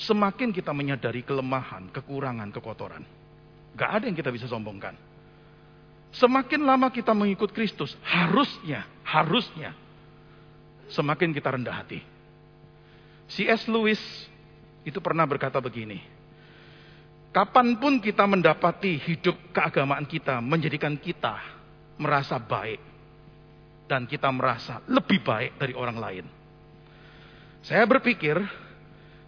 semakin 0.00 0.48
kita 0.50 0.72
menyadari 0.72 1.20
kelemahan, 1.22 1.92
kekurangan, 1.92 2.48
kekotoran. 2.50 3.04
Gak 3.76 3.90
ada 4.00 4.04
yang 4.08 4.16
kita 4.16 4.32
bisa 4.32 4.48
sombongkan. 4.48 4.96
Semakin 6.16 6.64
lama 6.64 6.88
kita 6.88 7.12
mengikut 7.12 7.52
Kristus, 7.52 7.92
harusnya, 8.00 8.88
harusnya, 9.04 9.76
semakin 10.88 11.36
kita 11.36 11.52
rendah 11.52 11.84
hati. 11.84 12.00
C.S. 13.28 13.68
Lewis 13.68 14.00
itu 14.88 14.96
pernah 15.04 15.28
berkata 15.28 15.60
begini, 15.60 16.00
Kapan 17.36 17.76
pun 17.76 18.00
kita 18.00 18.24
mendapati 18.24 18.96
hidup 18.96 19.36
keagamaan 19.52 20.08
kita 20.08 20.40
menjadikan 20.40 20.96
kita 20.96 21.36
merasa 22.00 22.40
baik. 22.40 22.80
Dan 23.84 24.08
kita 24.08 24.32
merasa 24.32 24.80
lebih 24.88 25.20
baik 25.20 25.60
dari 25.60 25.76
orang 25.76 26.00
lain. 26.00 26.24
Saya 27.60 27.84
berpikir, 27.84 28.40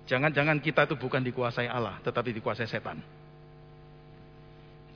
jangan-jangan 0.09 0.57
kita 0.57 0.89
itu 0.89 0.97
bukan 0.97 1.21
dikuasai 1.21 1.69
Allah, 1.69 2.01
tetapi 2.01 2.33
dikuasai 2.33 2.65
setan. 2.65 2.97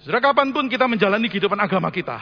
Sudah 0.01 0.25
kapan 0.25 0.49
pun 0.49 0.73
kita 0.73 0.89
menjalani 0.89 1.29
kehidupan 1.29 1.61
agama 1.61 1.93
kita. 1.93 2.17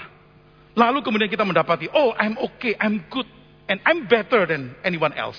Lalu 0.74 1.06
kemudian 1.06 1.30
kita 1.30 1.46
mendapati, 1.46 1.86
oh 1.94 2.18
I'm 2.18 2.34
okay, 2.50 2.74
I'm 2.82 3.06
good, 3.06 3.30
and 3.70 3.78
I'm 3.86 4.10
better 4.10 4.42
than 4.42 4.74
anyone 4.82 5.14
else. 5.14 5.38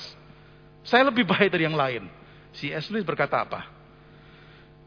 Saya 0.87 1.11
lebih 1.11 1.27
baik 1.27 1.51
dari 1.51 1.67
yang 1.67 1.75
lain. 1.75 2.07
Si 2.55 2.71
Lewis 2.71 3.03
berkata 3.03 3.43
apa? 3.43 3.80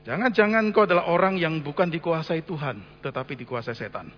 Jangan-jangan 0.04 0.68
kau 0.68 0.84
adalah 0.84 1.08
orang 1.08 1.40
yang 1.40 1.64
bukan 1.64 1.88
dikuasai 1.88 2.44
Tuhan, 2.44 3.00
tetapi 3.00 3.40
dikuasai 3.40 3.72
setan. 3.72 4.12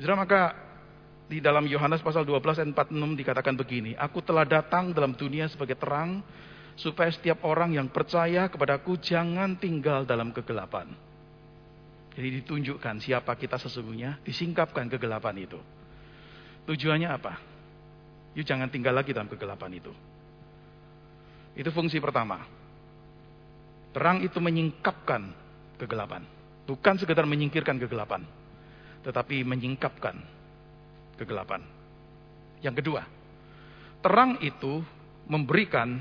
Saudara, 0.00 0.16
maka 0.16 0.42
di 1.28 1.44
dalam 1.44 1.68
Yohanes 1.68 2.00
pasal 2.00 2.24
12 2.24 2.64
ayat 2.64 2.68
46 2.72 3.20
dikatakan 3.20 3.54
begini, 3.60 3.92
Aku 4.00 4.24
telah 4.24 4.48
datang 4.48 4.96
dalam 4.96 5.12
dunia 5.12 5.52
sebagai 5.52 5.76
terang, 5.76 6.24
supaya 6.80 7.12
setiap 7.12 7.44
orang 7.44 7.76
yang 7.76 7.92
percaya 7.92 8.48
kepadaku 8.48 8.96
jangan 8.98 9.60
tinggal 9.60 10.08
dalam 10.08 10.32
kegelapan. 10.32 10.88
Jadi 12.16 12.40
ditunjukkan 12.40 13.04
siapa 13.04 13.36
kita 13.36 13.60
sesungguhnya, 13.60 14.22
disingkapkan 14.24 14.88
kegelapan 14.88 15.44
itu. 15.44 15.60
Tujuannya 16.64 17.08
apa? 17.12 17.32
Yuk 18.32 18.48
jangan 18.48 18.72
tinggal 18.72 18.96
lagi 18.96 19.12
dalam 19.12 19.28
kegelapan 19.28 19.76
itu. 19.76 19.92
Itu 21.54 21.70
fungsi 21.70 22.00
pertama. 22.00 22.63
Terang 23.94 24.26
itu 24.26 24.42
menyingkapkan 24.42 25.30
kegelapan. 25.78 26.26
Bukan 26.66 26.98
sekedar 26.98 27.22
menyingkirkan 27.24 27.78
kegelapan. 27.78 28.26
Tetapi 29.06 29.46
menyingkapkan 29.46 30.18
kegelapan. 31.14 31.62
Yang 32.58 32.82
kedua, 32.82 33.02
terang 34.02 34.40
itu 34.42 34.82
memberikan 35.30 36.00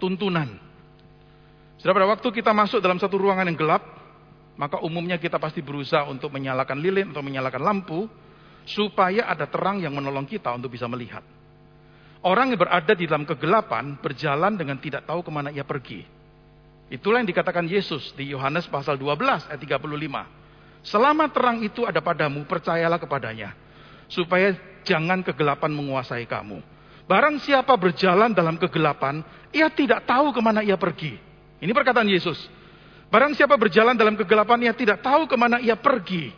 tuntunan. 0.00 0.48
Sudah 1.76 1.92
pada 1.92 2.08
waktu 2.08 2.28
kita 2.32 2.54
masuk 2.54 2.80
dalam 2.80 2.96
satu 2.96 3.18
ruangan 3.18 3.50
yang 3.50 3.58
gelap, 3.58 3.82
maka 4.54 4.78
umumnya 4.80 5.18
kita 5.18 5.36
pasti 5.42 5.60
berusaha 5.60 6.06
untuk 6.06 6.30
menyalakan 6.30 6.78
lilin 6.78 7.10
atau 7.10 7.20
menyalakan 7.20 7.60
lampu, 7.60 8.06
supaya 8.64 9.28
ada 9.28 9.44
terang 9.50 9.82
yang 9.82 9.92
menolong 9.92 10.24
kita 10.24 10.54
untuk 10.54 10.72
bisa 10.72 10.88
melihat. 10.88 11.20
Orang 12.24 12.54
yang 12.54 12.62
berada 12.62 12.96
di 12.96 13.04
dalam 13.04 13.28
kegelapan 13.28 14.00
berjalan 14.00 14.56
dengan 14.56 14.80
tidak 14.80 15.04
tahu 15.04 15.20
ke 15.20 15.28
mana 15.28 15.52
ia 15.52 15.66
pergi. 15.66 16.13
Itulah 16.92 17.24
yang 17.24 17.28
dikatakan 17.28 17.64
Yesus 17.64 18.12
di 18.12 18.28
Yohanes 18.32 18.68
pasal 18.68 19.00
12 19.00 19.48
ayat 19.48 19.60
35. 19.60 20.84
Selama 20.84 21.24
terang 21.32 21.64
itu 21.64 21.88
ada 21.88 22.04
padamu, 22.04 22.44
percayalah 22.44 23.00
kepadanya. 23.00 23.56
Supaya 24.06 24.52
jangan 24.84 25.24
kegelapan 25.24 25.72
menguasai 25.72 26.28
kamu. 26.28 26.60
Barang 27.08 27.40
siapa 27.40 27.72
berjalan 27.76 28.36
dalam 28.36 28.60
kegelapan, 28.60 29.24
ia 29.52 29.68
tidak 29.72 30.04
tahu 30.04 30.32
ke 30.32 30.40
mana 30.44 30.60
ia 30.60 30.76
pergi. 30.76 31.16
Ini 31.60 31.72
perkataan 31.72 32.08
Yesus. 32.08 32.36
Barang 33.08 33.32
siapa 33.32 33.56
berjalan 33.56 33.96
dalam 33.96 34.16
kegelapan, 34.16 34.68
ia 34.68 34.76
tidak 34.76 35.00
tahu 35.00 35.24
ke 35.24 35.36
mana 35.40 35.60
ia 35.60 35.76
pergi. 35.76 36.32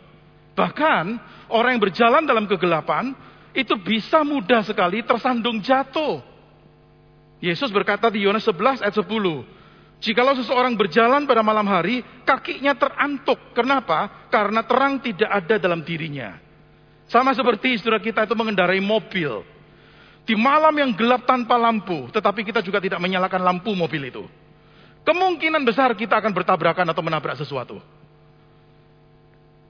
Bahkan 0.55 1.05
orang 1.51 1.75
yang 1.75 1.83
berjalan 1.83 2.23
dalam 2.23 2.47
kegelapan, 2.47 3.11
itu 3.51 3.75
bisa 3.79 4.23
mudah 4.23 4.63
sekali 4.63 5.03
tersandung 5.03 5.59
jatuh. 5.59 6.23
Yesus 7.43 7.69
berkata 7.69 8.09
di 8.09 8.25
Yohanes 8.25 8.47
11 8.47 8.81
ayat 8.81 8.95
10, 8.95 9.07
Jikalau 9.97 10.37
seseorang 10.37 10.77
berjalan 10.77 11.25
pada 11.25 11.41
malam 11.41 11.65
hari, 11.65 12.05
kakinya 12.21 12.77
terantuk. 12.77 13.41
Kenapa? 13.57 14.29
Karena 14.29 14.61
terang 14.61 15.01
tidak 15.01 15.29
ada 15.29 15.57
dalam 15.57 15.81
dirinya. 15.81 16.37
Sama 17.09 17.33
seperti 17.33 17.81
saudara 17.81 17.97
kita 17.97 18.29
itu 18.29 18.35
mengendarai 18.37 18.77
mobil. 18.77 19.41
Di 20.27 20.35
malam 20.35 20.75
yang 20.75 20.91
gelap 20.93 21.23
tanpa 21.23 21.55
lampu, 21.55 22.11
tetapi 22.11 22.43
kita 22.45 22.59
juga 22.61 22.83
tidak 22.83 22.99
menyalakan 22.99 23.41
lampu 23.41 23.73
mobil 23.73 24.11
itu. 24.11 24.27
Kemungkinan 25.07 25.63
besar 25.63 25.95
kita 25.95 26.19
akan 26.19 26.35
bertabrakan 26.35 26.83
atau 26.91 26.99
menabrak 26.99 27.39
sesuatu. 27.39 27.79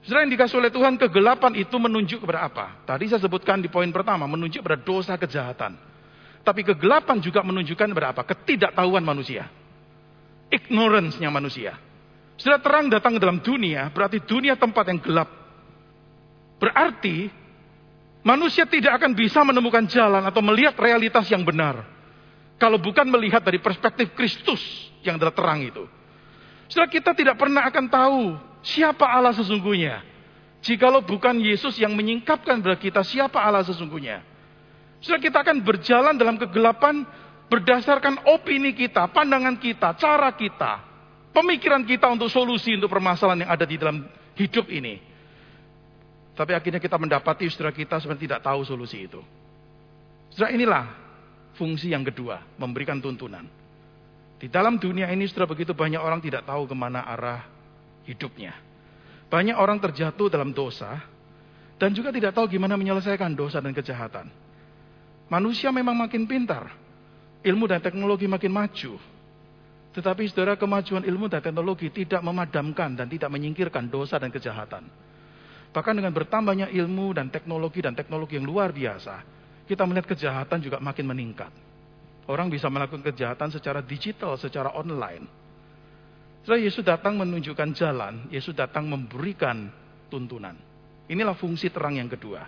Saudara 0.01 0.25
yang 0.25 0.33
dikasih 0.33 0.57
oleh 0.57 0.71
Tuhan, 0.73 0.97
kegelapan 0.97 1.53
itu 1.61 1.75
menunjuk 1.77 2.25
kepada 2.25 2.49
apa? 2.49 2.65
Tadi 2.89 3.05
saya 3.05 3.21
sebutkan 3.21 3.61
di 3.61 3.69
poin 3.69 3.87
pertama, 3.93 4.25
menunjuk 4.25 4.65
pada 4.65 4.81
dosa 4.81 5.13
kejahatan. 5.13 5.77
Tapi 6.41 6.65
kegelapan 6.65 7.21
juga 7.21 7.45
menunjukkan 7.45 7.87
kepada 7.93 8.17
apa? 8.17 8.21
Ketidaktahuan 8.25 9.05
manusia 9.05 9.45
ignorance-nya 10.51 11.29
manusia. 11.31 11.75
Sudah 12.37 12.61
terang 12.61 12.87
datang 12.87 13.17
ke 13.17 13.21
dalam 13.21 13.41
dunia, 13.41 13.89
berarti 13.89 14.21
dunia 14.21 14.53
tempat 14.53 14.85
yang 14.93 15.01
gelap. 15.01 15.29
Berarti 16.61 17.29
manusia 18.21 18.69
tidak 18.69 19.01
akan 19.01 19.17
bisa 19.17 19.41
menemukan 19.41 19.85
jalan 19.89 20.21
atau 20.21 20.41
melihat 20.45 20.77
realitas 20.77 21.25
yang 21.33 21.41
benar. 21.41 21.81
Kalau 22.57 22.81
bukan 22.81 23.05
melihat 23.09 23.41
dari 23.41 23.61
perspektif 23.61 24.13
Kristus 24.17 24.61
yang 25.05 25.21
adalah 25.21 25.33
terang 25.33 25.61
itu. 25.61 25.85
Setelah 26.67 26.89
kita 26.89 27.11
tidak 27.13 27.35
pernah 27.37 27.63
akan 27.69 27.85
tahu 27.85 28.21
siapa 28.65 29.05
Allah 29.05 29.33
sesungguhnya. 29.33 30.01
Jikalau 30.65 31.05
bukan 31.05 31.37
Yesus 31.37 31.77
yang 31.77 31.93
menyingkapkan 31.93 32.59
kepada 32.59 32.77
kita 32.81 33.01
siapa 33.05 33.37
Allah 33.37 33.61
sesungguhnya. 33.61 34.25
Setelah 34.99 35.21
kita 35.21 35.37
akan 35.45 35.57
berjalan 35.61 36.17
dalam 36.17 36.35
kegelapan 36.41 37.05
berdasarkan 37.47 38.27
opini 38.27 38.75
kita, 38.75 39.07
pandangan 39.11 39.55
kita, 39.59 39.95
cara 39.95 40.35
kita, 40.35 40.83
pemikiran 41.31 41.83
kita 41.87 42.11
untuk 42.11 42.27
solusi 42.27 42.75
untuk 42.75 42.91
permasalahan 42.91 43.47
yang 43.47 43.51
ada 43.51 43.65
di 43.65 43.75
dalam 43.79 44.03
hidup 44.35 44.67
ini. 44.67 44.99
Tapi 46.37 46.53
akhirnya 46.53 46.77
kita 46.77 47.01
mendapati 47.01 47.49
saudara 47.49 47.73
kita 47.73 47.97
sebenarnya 47.97 48.23
tidak 48.29 48.41
tahu 48.45 48.61
solusi 48.61 49.09
itu. 49.09 49.21
Saudara 50.29 50.53
inilah 50.53 50.85
fungsi 51.57 51.89
yang 51.89 52.05
kedua, 52.05 52.45
memberikan 52.61 53.01
tuntunan. 53.01 53.47
Di 54.37 54.45
dalam 54.53 54.77
dunia 54.77 55.09
ini 55.09 55.25
sudah 55.25 55.49
begitu 55.49 55.73
banyak 55.73 55.97
orang 55.97 56.21
tidak 56.21 56.45
tahu 56.45 56.69
ke 56.69 56.75
mana 56.77 57.01
arah 57.09 57.41
hidupnya. 58.05 58.53
Banyak 59.33 59.57
orang 59.57 59.81
terjatuh 59.81 60.29
dalam 60.29 60.53
dosa 60.53 61.01
dan 61.81 61.89
juga 61.89 62.13
tidak 62.13 62.37
tahu 62.37 62.45
gimana 62.45 62.77
menyelesaikan 62.77 63.33
dosa 63.33 63.57
dan 63.57 63.73
kejahatan. 63.73 64.29
Manusia 65.27 65.73
memang 65.73 65.97
makin 65.97 66.29
pintar, 66.29 66.69
ilmu 67.47 67.65
dan 67.71 67.79
teknologi 67.79 68.27
makin 68.27 68.51
maju. 68.51 68.99
Tetapi 69.95 70.29
saudara 70.29 70.53
kemajuan 70.59 71.01
ilmu 71.07 71.25
dan 71.31 71.41
teknologi 71.41 71.89
tidak 71.89 72.21
memadamkan 72.21 72.93
dan 72.93 73.07
tidak 73.09 73.31
menyingkirkan 73.33 73.89
dosa 73.89 74.21
dan 74.21 74.29
kejahatan. 74.29 74.85
Bahkan 75.73 75.93
dengan 75.97 76.13
bertambahnya 76.13 76.69
ilmu 76.69 77.17
dan 77.17 77.33
teknologi 77.33 77.81
dan 77.81 77.97
teknologi 77.97 78.37
yang 78.37 78.45
luar 78.45 78.69
biasa, 78.69 79.25
kita 79.65 79.83
melihat 79.89 80.13
kejahatan 80.13 80.59
juga 80.61 80.77
makin 80.77 81.05
meningkat. 81.07 81.49
Orang 82.27 82.51
bisa 82.51 82.67
melakukan 82.67 83.01
kejahatan 83.07 83.49
secara 83.49 83.79
digital, 83.81 84.35
secara 84.35 84.75
online. 84.75 85.25
Setelah 86.43 86.59
Yesus 86.63 86.83
datang 86.83 87.19
menunjukkan 87.19 87.69
jalan, 87.75 88.27
Yesus 88.31 88.55
datang 88.55 88.87
memberikan 88.87 89.67
tuntunan. 90.07 90.55
Inilah 91.07 91.35
fungsi 91.35 91.71
terang 91.71 91.95
yang 91.95 92.11
kedua. 92.11 92.47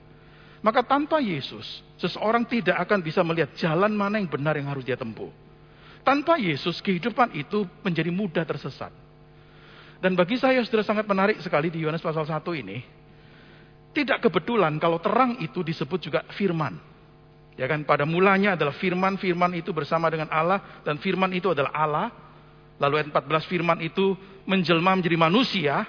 Maka 0.60 0.84
tanpa 0.84 1.24
Yesus, 1.24 1.84
seseorang 1.96 2.44
tidak 2.44 2.76
akan 2.84 3.00
bisa 3.00 3.24
melihat 3.24 3.56
jalan 3.56 3.96
mana 3.96 4.20
yang 4.20 4.28
benar 4.28 4.60
yang 4.60 4.68
harus 4.68 4.84
dia 4.84 5.00
tempuh. 5.00 5.32
Tanpa 6.04 6.36
Yesus, 6.36 6.84
kehidupan 6.84 7.32
itu 7.36 7.64
menjadi 7.84 8.12
mudah 8.12 8.44
tersesat. 8.44 8.92
Dan 10.00 10.16
bagi 10.16 10.40
saya 10.40 10.64
sudah 10.64 10.84
sangat 10.84 11.08
menarik 11.08 11.40
sekali 11.44 11.72
di 11.72 11.84
Yohanes 11.84 12.04
pasal 12.04 12.24
1 12.24 12.40
ini, 12.56 12.84
tidak 13.96 14.24
kebetulan 14.24 14.76
kalau 14.80 15.00
terang 15.00 15.40
itu 15.44 15.64
disebut 15.64 16.00
juga 16.00 16.24
firman. 16.36 16.76
Ya 17.60 17.68
kan, 17.68 17.84
pada 17.84 18.08
mulanya 18.08 18.56
adalah 18.56 18.72
firman, 18.72 19.20
firman 19.20 19.52
itu 19.52 19.76
bersama 19.76 20.08
dengan 20.08 20.32
Allah, 20.32 20.80
dan 20.88 20.96
firman 21.00 21.28
itu 21.36 21.52
adalah 21.52 21.72
Allah. 21.76 22.08
Lalu 22.80 23.04
ayat 23.04 23.08
14 23.12 23.52
firman 23.52 23.80
itu 23.84 24.16
menjelma 24.48 24.96
menjadi 24.96 25.20
manusia. 25.20 25.84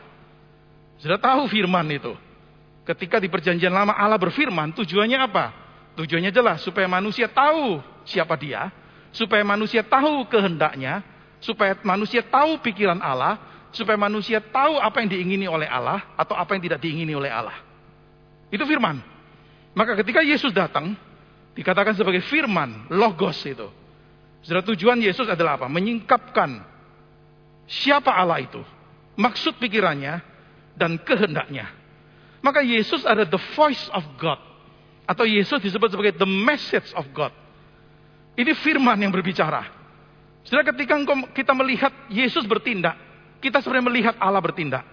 Sudah 0.98 1.22
tahu 1.22 1.46
firman 1.46 1.86
itu. 1.86 2.10
Ketika 2.84 3.20
di 3.20 3.28
perjanjian 3.28 3.70
lama 3.70 3.92
Allah 3.92 4.16
berfirman, 4.16 4.72
tujuannya 4.72 5.18
apa? 5.20 5.52
Tujuannya 6.00 6.32
jelas, 6.32 6.64
supaya 6.64 6.88
manusia 6.88 7.28
tahu 7.28 7.82
siapa 8.08 8.34
dia, 8.40 8.72
supaya 9.12 9.44
manusia 9.44 9.84
tahu 9.84 10.24
kehendaknya, 10.26 11.04
supaya 11.42 11.76
manusia 11.84 12.24
tahu 12.24 12.56
pikiran 12.64 12.98
Allah, 13.02 13.36
supaya 13.70 14.00
manusia 14.00 14.40
tahu 14.40 14.80
apa 14.80 15.02
yang 15.04 15.10
diingini 15.12 15.46
oleh 15.46 15.68
Allah, 15.68 16.02
atau 16.16 16.34
apa 16.34 16.56
yang 16.56 16.62
tidak 16.64 16.80
diingini 16.80 17.12
oleh 17.12 17.28
Allah. 17.28 17.58
Itu 18.50 18.64
firman. 18.66 18.98
Maka 19.76 19.94
ketika 20.02 20.24
Yesus 20.24 20.50
datang, 20.50 20.96
dikatakan 21.54 21.94
sebagai 21.94 22.24
firman, 22.26 22.90
logos 22.90 23.38
itu. 23.46 23.68
Sudah 24.40 24.64
tujuan 24.64 24.98
Yesus 24.98 25.28
adalah 25.28 25.60
apa? 25.60 25.68
Menyingkapkan 25.68 26.64
siapa 27.68 28.10
Allah 28.10 28.40
itu, 28.40 28.64
maksud 29.20 29.60
pikirannya, 29.60 30.18
dan 30.74 30.96
kehendaknya. 31.04 31.79
Maka 32.40 32.64
Yesus 32.64 33.04
ada 33.04 33.28
the 33.28 33.40
voice 33.56 33.88
of 33.92 34.04
God. 34.16 34.40
Atau 35.04 35.28
Yesus 35.28 35.60
disebut 35.60 35.92
sebagai 35.92 36.16
the 36.16 36.28
message 36.28 36.92
of 36.96 37.04
God. 37.12 37.34
Ini 38.38 38.56
firman 38.56 38.96
yang 38.96 39.12
berbicara. 39.12 39.66
Sudah 40.46 40.64
ketika 40.64 40.96
kita 41.36 41.52
melihat 41.52 41.92
Yesus 42.08 42.48
bertindak, 42.48 42.96
kita 43.44 43.60
sebenarnya 43.60 43.86
melihat 43.92 44.14
Allah 44.16 44.40
bertindak. 44.40 44.84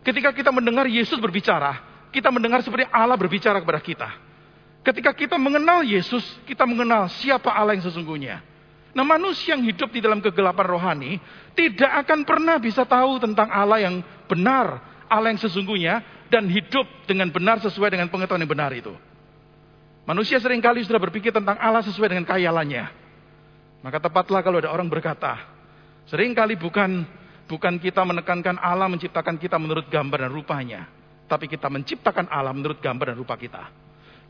Ketika 0.00 0.30
kita 0.32 0.54
mendengar 0.54 0.86
Yesus 0.86 1.18
berbicara, 1.18 1.82
kita 2.14 2.30
mendengar 2.30 2.62
seperti 2.62 2.88
Allah 2.88 3.18
berbicara 3.18 3.58
kepada 3.60 3.82
kita. 3.82 4.08
Ketika 4.86 5.10
kita 5.12 5.36
mengenal 5.36 5.82
Yesus, 5.82 6.22
kita 6.46 6.62
mengenal 6.62 7.10
siapa 7.10 7.50
Allah 7.50 7.74
yang 7.74 7.84
sesungguhnya. 7.84 8.38
Nah 8.96 9.04
manusia 9.04 9.52
yang 9.52 9.66
hidup 9.66 9.92
di 9.92 10.00
dalam 10.00 10.24
kegelapan 10.24 10.64
rohani 10.72 11.20
tidak 11.52 12.06
akan 12.06 12.24
pernah 12.24 12.56
bisa 12.56 12.86
tahu 12.88 13.20
tentang 13.20 13.50
Allah 13.52 13.82
yang 13.82 14.00
benar, 14.24 14.80
Allah 15.10 15.34
yang 15.34 15.42
sesungguhnya, 15.42 16.00
dan 16.30 16.50
hidup 16.50 16.86
dengan 17.06 17.30
benar 17.30 17.62
sesuai 17.62 17.94
dengan 17.94 18.10
pengetahuan 18.10 18.42
yang 18.42 18.52
benar 18.52 18.72
itu. 18.74 18.92
Manusia 20.06 20.38
sering 20.38 20.62
kali 20.62 20.86
sudah 20.86 21.02
berpikir 21.02 21.34
tentang 21.34 21.58
Allah 21.58 21.82
sesuai 21.82 22.14
dengan 22.14 22.26
kayalannya. 22.26 22.84
Maka 23.82 23.98
tepatlah 23.98 24.40
kalau 24.42 24.62
ada 24.62 24.70
orang 24.70 24.86
berkata, 24.86 25.34
sering 26.06 26.30
kali 26.30 26.54
bukan 26.54 27.02
bukan 27.50 27.78
kita 27.82 28.06
menekankan 28.06 28.58
Allah 28.58 28.86
menciptakan 28.86 29.34
kita 29.38 29.58
menurut 29.58 29.90
gambar 29.90 30.26
dan 30.26 30.30
rupanya. 30.30 30.80
Tapi 31.26 31.50
kita 31.50 31.66
menciptakan 31.66 32.30
Allah 32.30 32.54
menurut 32.54 32.78
gambar 32.78 33.14
dan 33.14 33.16
rupa 33.18 33.34
kita. 33.34 33.66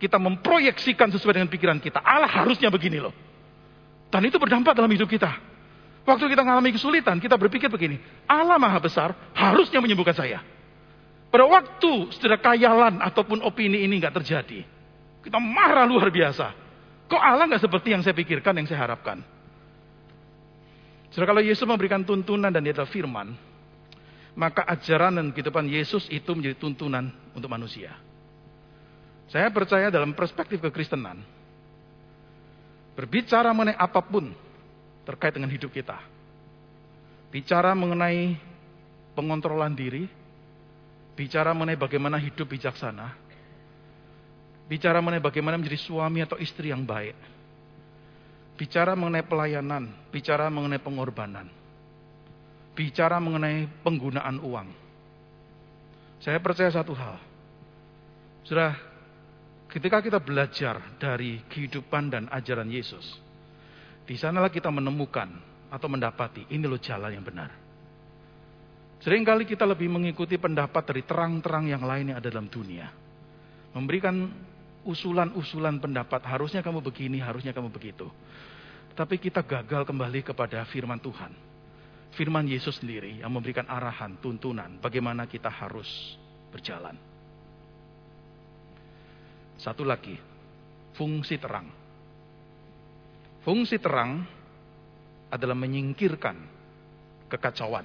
Kita 0.01 0.17
memproyeksikan 0.17 1.13
sesuai 1.13 1.41
dengan 1.41 1.49
pikiran 1.53 1.77
kita. 1.77 2.01
Allah 2.01 2.29
harusnya 2.29 2.73
begini 2.73 3.01
loh. 3.01 3.13
Dan 4.09 4.25
itu 4.25 4.41
berdampak 4.41 4.73
dalam 4.73 4.89
hidup 4.89 5.09
kita. 5.09 5.29
Waktu 6.09 6.25
kita 6.31 6.41
mengalami 6.41 6.73
kesulitan, 6.73 7.21
kita 7.21 7.37
berpikir 7.37 7.69
begini. 7.69 8.01
Allah 8.25 8.57
maha 8.57 8.81
besar, 8.81 9.13
harusnya 9.37 9.83
menyembuhkan 9.85 10.17
saya. 10.17 10.41
Pada 11.27 11.45
waktu 11.45 12.15
setelah 12.15 12.39
kayalan 12.39 13.03
ataupun 13.03 13.43
opini 13.43 13.83
ini 13.83 13.99
nggak 13.99 14.15
terjadi. 14.23 14.63
Kita 15.27 15.39
marah 15.43 15.85
luar 15.85 16.09
biasa. 16.09 16.55
Kok 17.11 17.23
Allah 17.23 17.51
nggak 17.51 17.63
seperti 17.63 17.95
yang 17.95 18.03
saya 18.03 18.15
pikirkan, 18.15 18.55
yang 18.59 18.67
saya 18.67 18.83
harapkan. 18.87 19.23
Setelah 21.11 21.33
kalau 21.35 21.43
Yesus 21.43 21.67
memberikan 21.67 22.03
tuntunan 22.03 22.51
dan 22.51 22.63
dia 22.63 22.75
adalah 22.77 22.91
firman, 22.91 23.35
maka 24.37 24.69
ajaran 24.69 25.17
dan 25.17 25.33
kehidupan 25.33 25.65
Yesus 25.67 26.07
itu 26.13 26.29
menjadi 26.37 26.61
tuntunan 26.61 27.09
untuk 27.33 27.49
manusia. 27.49 27.97
Saya 29.33 29.51
percaya 29.51 29.91
dalam 29.91 30.15
perspektif 30.15 30.61
kekristenan, 30.63 31.19
berbicara 32.95 33.51
mengenai 33.51 33.75
apa 33.75 33.99
pun 34.05 34.31
terkait 35.09 35.35
dengan 35.35 35.51
hidup 35.51 35.73
kita, 35.73 35.99
bicara 37.33 37.75
mengenai 37.75 38.37
pengontrolan 39.17 39.73
diri, 39.75 40.07
bicara 41.17 41.57
mengenai 41.57 41.81
bagaimana 41.81 42.21
hidup 42.21 42.47
bijaksana, 42.53 43.17
bicara 44.69 45.01
mengenai 45.01 45.25
bagaimana 45.25 45.57
menjadi 45.57 45.81
suami 45.81 46.21
atau 46.21 46.37
istri 46.37 46.69
yang 46.69 46.85
baik, 46.85 47.17
bicara 48.61 48.93
mengenai 48.93 49.25
pelayanan, 49.25 49.89
bicara 50.13 50.53
mengenai 50.53 50.79
pengorbanan 50.79 51.49
bicara 52.77 53.17
mengenai 53.17 53.65
penggunaan 53.81 54.37
uang. 54.45 54.69
Saya 56.21 56.37
percaya 56.45 56.69
satu 56.69 56.93
hal. 56.93 57.17
Sudah 58.45 58.77
ketika 59.73 60.05
kita 60.05 60.21
belajar 60.21 60.79
dari 61.01 61.41
kehidupan 61.49 62.13
dan 62.13 62.25
ajaran 62.29 62.69
Yesus, 62.69 63.17
di 64.05 64.15
sanalah 64.21 64.53
kita 64.53 64.69
menemukan 64.69 65.33
atau 65.73 65.89
mendapati 65.89 66.47
ini 66.53 66.69
loh 66.69 66.79
jalan 66.79 67.17
yang 67.17 67.25
benar. 67.25 67.66
Seringkali 69.07 69.47
kita 69.47 69.63
lebih 69.63 69.87
mengikuti 69.87 70.35
pendapat 70.35 70.83
dari 70.83 71.07
terang-terang 71.07 71.71
yang 71.71 71.87
lain 71.87 72.11
yang 72.11 72.19
ada 72.19 72.27
dalam 72.27 72.51
dunia. 72.51 72.91
Memberikan 73.71 74.27
usulan-usulan 74.83 75.79
pendapat, 75.79 76.27
harusnya 76.27 76.59
kamu 76.59 76.83
begini, 76.83 77.23
harusnya 77.23 77.55
kamu 77.55 77.71
begitu. 77.71 78.11
Tapi 78.99 79.23
kita 79.23 79.47
gagal 79.47 79.87
kembali 79.87 80.27
kepada 80.27 80.67
firman 80.67 80.99
Tuhan 80.99 81.47
firman 82.17 82.49
Yesus 82.49 82.81
sendiri 82.81 83.21
yang 83.21 83.29
memberikan 83.29 83.69
arahan, 83.69 84.17
tuntunan 84.25 84.81
bagaimana 84.81 85.29
kita 85.29 85.53
harus 85.53 85.87
berjalan. 86.49 86.97
Satu 89.61 89.85
lagi, 89.85 90.17
fungsi 90.97 91.37
terang. 91.37 91.69
Fungsi 93.45 93.77
terang 93.77 94.25
adalah 95.29 95.55
menyingkirkan 95.55 96.37
kekacauan, 97.29 97.85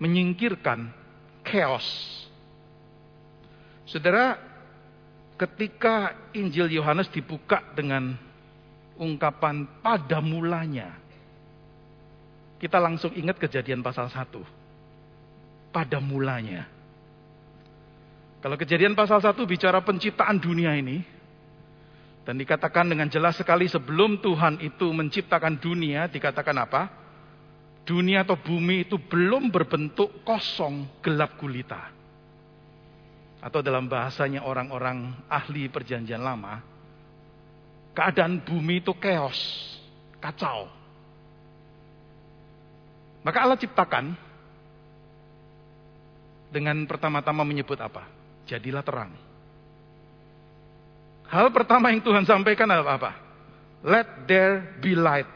menyingkirkan 0.00 0.88
chaos. 1.44 1.84
Saudara, 3.84 4.40
ketika 5.36 6.16
Injil 6.32 6.72
Yohanes 6.72 7.12
dibuka 7.12 7.60
dengan 7.76 8.16
ungkapan 8.96 9.68
pada 9.84 10.18
mulanya, 10.24 10.96
kita 12.60 12.80
langsung 12.80 13.12
ingat 13.12 13.36
kejadian 13.40 13.84
pasal 13.84 14.08
1. 14.08 15.72
Pada 15.72 16.02
mulanya. 16.02 16.66
Kalau 18.40 18.56
kejadian 18.56 18.96
pasal 18.96 19.20
1 19.20 19.36
bicara 19.44 19.84
penciptaan 19.84 20.40
dunia 20.40 20.72
ini, 20.76 21.20
dan 22.24 22.36
dikatakan 22.36 22.86
dengan 22.88 23.08
jelas 23.08 23.36
sekali 23.40 23.64
sebelum 23.66 24.20
Tuhan 24.20 24.60
itu 24.60 24.92
menciptakan 24.92 25.56
dunia, 25.56 26.06
dikatakan 26.06 26.56
apa? 26.62 26.82
Dunia 27.90 28.22
atau 28.22 28.38
bumi 28.38 28.86
itu 28.86 29.02
belum 29.02 29.50
berbentuk 29.50 30.22
kosong, 30.22 31.02
gelap 31.02 31.34
gulita. 31.42 31.90
Atau 33.42 33.66
dalam 33.66 33.90
bahasanya 33.90 34.46
orang-orang 34.46 35.10
ahli 35.26 35.66
perjanjian 35.66 36.22
lama, 36.22 36.62
keadaan 37.90 38.46
bumi 38.46 38.78
itu 38.78 38.94
chaos, 38.94 39.40
kacau. 40.22 40.70
Maka 43.26 43.38
Allah 43.42 43.58
ciptakan 43.58 44.14
dengan 46.54 46.86
pertama-tama 46.86 47.42
menyebut 47.42 47.82
apa? 47.82 48.06
jadilah 48.50 48.82
terang. 48.82 49.14
Hal 51.30 51.54
pertama 51.54 51.94
yang 51.94 52.02
Tuhan 52.02 52.26
sampaikan 52.26 52.66
adalah 52.66 52.98
apa? 52.98 53.12
Let 53.86 54.26
there 54.26 54.82
be 54.82 54.98
light. 54.98 55.30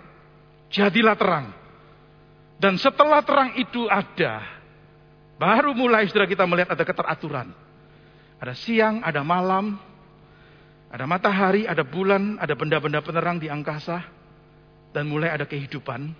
Jadilah 0.74 1.14
terang. 1.14 1.54
Dan 2.58 2.78
setelah 2.78 3.20
terang 3.26 3.58
itu 3.58 3.86
ada, 3.90 4.42
baru 5.36 5.74
mulai 5.74 6.06
sudah 6.06 6.24
kita 6.24 6.46
melihat 6.46 6.72
ada 6.72 6.84
keteraturan. 6.86 7.50
Ada 8.38 8.54
siang, 8.54 9.02
ada 9.02 9.24
malam, 9.26 9.78
ada 10.90 11.04
matahari, 11.10 11.66
ada 11.66 11.82
bulan, 11.82 12.38
ada 12.38 12.54
benda-benda 12.54 13.02
penerang 13.02 13.42
di 13.42 13.50
angkasa, 13.50 14.04
dan 14.94 15.10
mulai 15.10 15.34
ada 15.34 15.42
kehidupan 15.42 16.14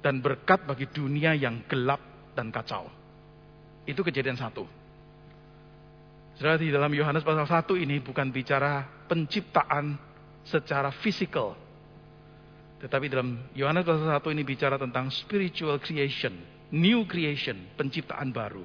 dan 0.00 0.24
berkat 0.24 0.64
bagi 0.64 0.88
dunia 0.88 1.36
yang 1.36 1.60
gelap 1.68 2.00
dan 2.32 2.48
kacau. 2.48 2.88
Itu 3.84 4.00
kejadian 4.00 4.40
satu. 4.40 4.64
Saudara 6.40 6.56
di 6.56 6.72
dalam 6.72 6.88
Yohanes 6.88 7.20
pasal 7.20 7.44
1 7.44 7.84
ini 7.84 8.00
bukan 8.00 8.32
bicara 8.32 8.88
penciptaan 9.04 10.00
secara 10.48 10.88
fisikal. 11.04 11.52
Tetapi 12.80 13.06
dalam 13.12 13.52
Yohanes 13.52 13.84
pasal 13.84 14.08
1 14.08 14.34
ini 14.34 14.42
bicara 14.42 14.80
tentang 14.80 15.12
spiritual 15.12 15.76
creation, 15.84 16.32
new 16.72 17.04
creation, 17.04 17.76
penciptaan 17.76 18.32
baru. 18.32 18.64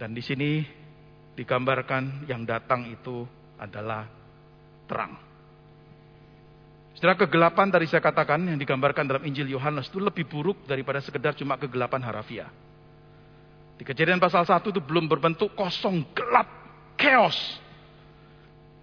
Dan 0.00 0.16
di 0.16 0.24
sini 0.24 0.64
digambarkan 1.36 2.24
yang 2.24 2.48
datang 2.48 2.88
itu 2.88 3.28
adalah 3.60 4.08
terang. 4.88 5.12
Setelah 6.96 7.14
kegelapan 7.20 7.68
tadi 7.68 7.86
saya 7.86 8.02
katakan 8.02 8.42
yang 8.48 8.58
digambarkan 8.58 9.06
dalam 9.06 9.22
Injil 9.28 9.52
Yohanes 9.52 9.86
itu 9.92 10.00
lebih 10.00 10.26
buruk 10.26 10.64
daripada 10.64 10.98
sekedar 11.04 11.36
cuma 11.36 11.60
kegelapan 11.60 12.00
harafiah. 12.00 12.50
Di 13.78 13.86
kejadian 13.86 14.18
pasal 14.18 14.42
1 14.42 14.72
itu 14.72 14.80
belum 14.82 15.06
berbentuk 15.06 15.52
kosong, 15.54 16.02
gelap, 16.16 16.48
chaos. 16.98 17.36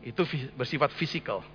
Itu 0.05 0.23
bersifat 0.55 0.93
fisikal. 0.95 1.54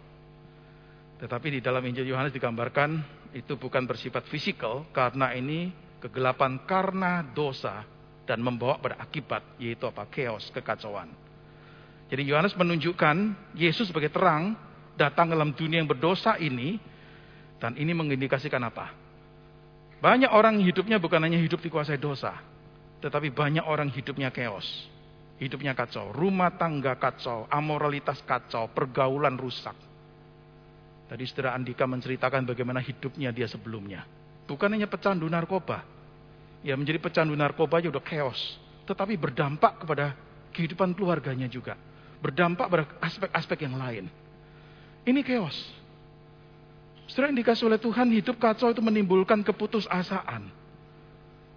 Tetapi 1.21 1.47
di 1.53 1.61
dalam 1.61 1.85
Injil 1.85 2.09
Yohanes 2.09 2.33
digambarkan 2.33 3.21
itu 3.37 3.55
bukan 3.61 3.85
bersifat 3.85 4.25
fisikal 4.33 4.89
karena 4.91 5.37
ini 5.37 5.69
kegelapan 6.01 6.65
karena 6.65 7.21
dosa 7.37 7.85
dan 8.25 8.41
membawa 8.41 8.81
pada 8.81 8.97
akibat 8.97 9.61
yaitu 9.61 9.85
apa? 9.85 10.09
Chaos, 10.09 10.49
kekacauan. 10.49 11.13
Jadi 12.09 12.25
Yohanes 12.25 12.57
menunjukkan 12.57 13.17
Yesus 13.55 13.93
sebagai 13.93 14.09
terang 14.09 14.57
datang 14.97 15.31
dalam 15.31 15.53
dunia 15.53 15.85
yang 15.85 15.91
berdosa 15.91 16.41
ini 16.41 16.81
dan 17.61 17.77
ini 17.77 17.93
mengindikasikan 17.93 18.65
apa? 18.65 18.91
Banyak 20.01 20.33
orang 20.33 20.57
hidupnya 20.65 20.97
bukan 20.97 21.21
hanya 21.21 21.37
hidup 21.37 21.61
dikuasai 21.61 22.01
dosa, 22.01 22.33
tetapi 23.05 23.29
banyak 23.29 23.63
orang 23.69 23.93
hidupnya 23.93 24.33
chaos. 24.33 24.65
Hidupnya 25.41 25.73
kacau. 25.73 26.13
Rumah 26.13 26.61
tangga 26.61 27.01
kacau. 27.01 27.49
Amoralitas 27.49 28.21
kacau. 28.29 28.69
Pergaulan 28.77 29.41
rusak. 29.41 29.73
Tadi 31.11 31.23
saudara 31.27 31.59
Andika 31.59 31.90
menceritakan 31.90 32.46
bagaimana 32.46 32.79
hidupnya 32.79 33.35
dia 33.35 33.51
sebelumnya. 33.51 34.07
Bukan 34.46 34.70
hanya 34.70 34.87
pecandu 34.87 35.27
narkoba. 35.27 35.83
Ya 36.62 36.79
menjadi 36.79 37.03
pecandu 37.03 37.35
narkoba 37.35 37.83
aja 37.83 37.90
udah 37.90 38.05
chaos. 38.07 38.38
Tetapi 38.87 39.18
berdampak 39.18 39.83
kepada 39.83 40.14
kehidupan 40.55 40.94
keluarganya 40.94 41.51
juga. 41.51 41.75
Berdampak 42.23 42.70
pada 42.70 42.85
aspek-aspek 43.03 43.66
yang 43.66 43.75
lain. 43.75 44.07
Ini 45.03 45.20
chaos. 45.27 45.59
Saudara 47.11 47.35
yang 47.35 47.42
dikasih 47.42 47.66
oleh 47.66 47.81
Tuhan 47.83 48.07
hidup 48.14 48.38
kacau 48.38 48.70
itu 48.70 48.79
menimbulkan 48.79 49.42
keputusasaan. 49.42 50.46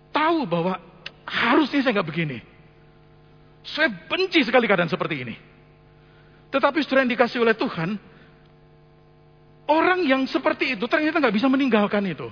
Tahu 0.09 0.49
bahwa 0.49 0.81
Harusnya 1.23 1.79
saya 1.83 1.99
nggak 1.99 2.09
begini. 2.09 2.39
Saya 3.63 3.87
benci 3.87 4.43
sekali 4.43 4.67
keadaan 4.67 4.91
seperti 4.91 5.23
ini. 5.23 5.35
Tetapi 6.51 6.83
setelah 6.83 7.07
yang 7.07 7.13
dikasih 7.15 7.39
oleh 7.41 7.55
Tuhan, 7.55 7.95
orang 9.73 10.05
yang 10.05 10.29
seperti 10.29 10.77
itu 10.77 10.85
ternyata 10.85 11.17
nggak 11.17 11.35
bisa 11.35 11.49
meninggalkan 11.49 12.05
itu. 12.05 12.29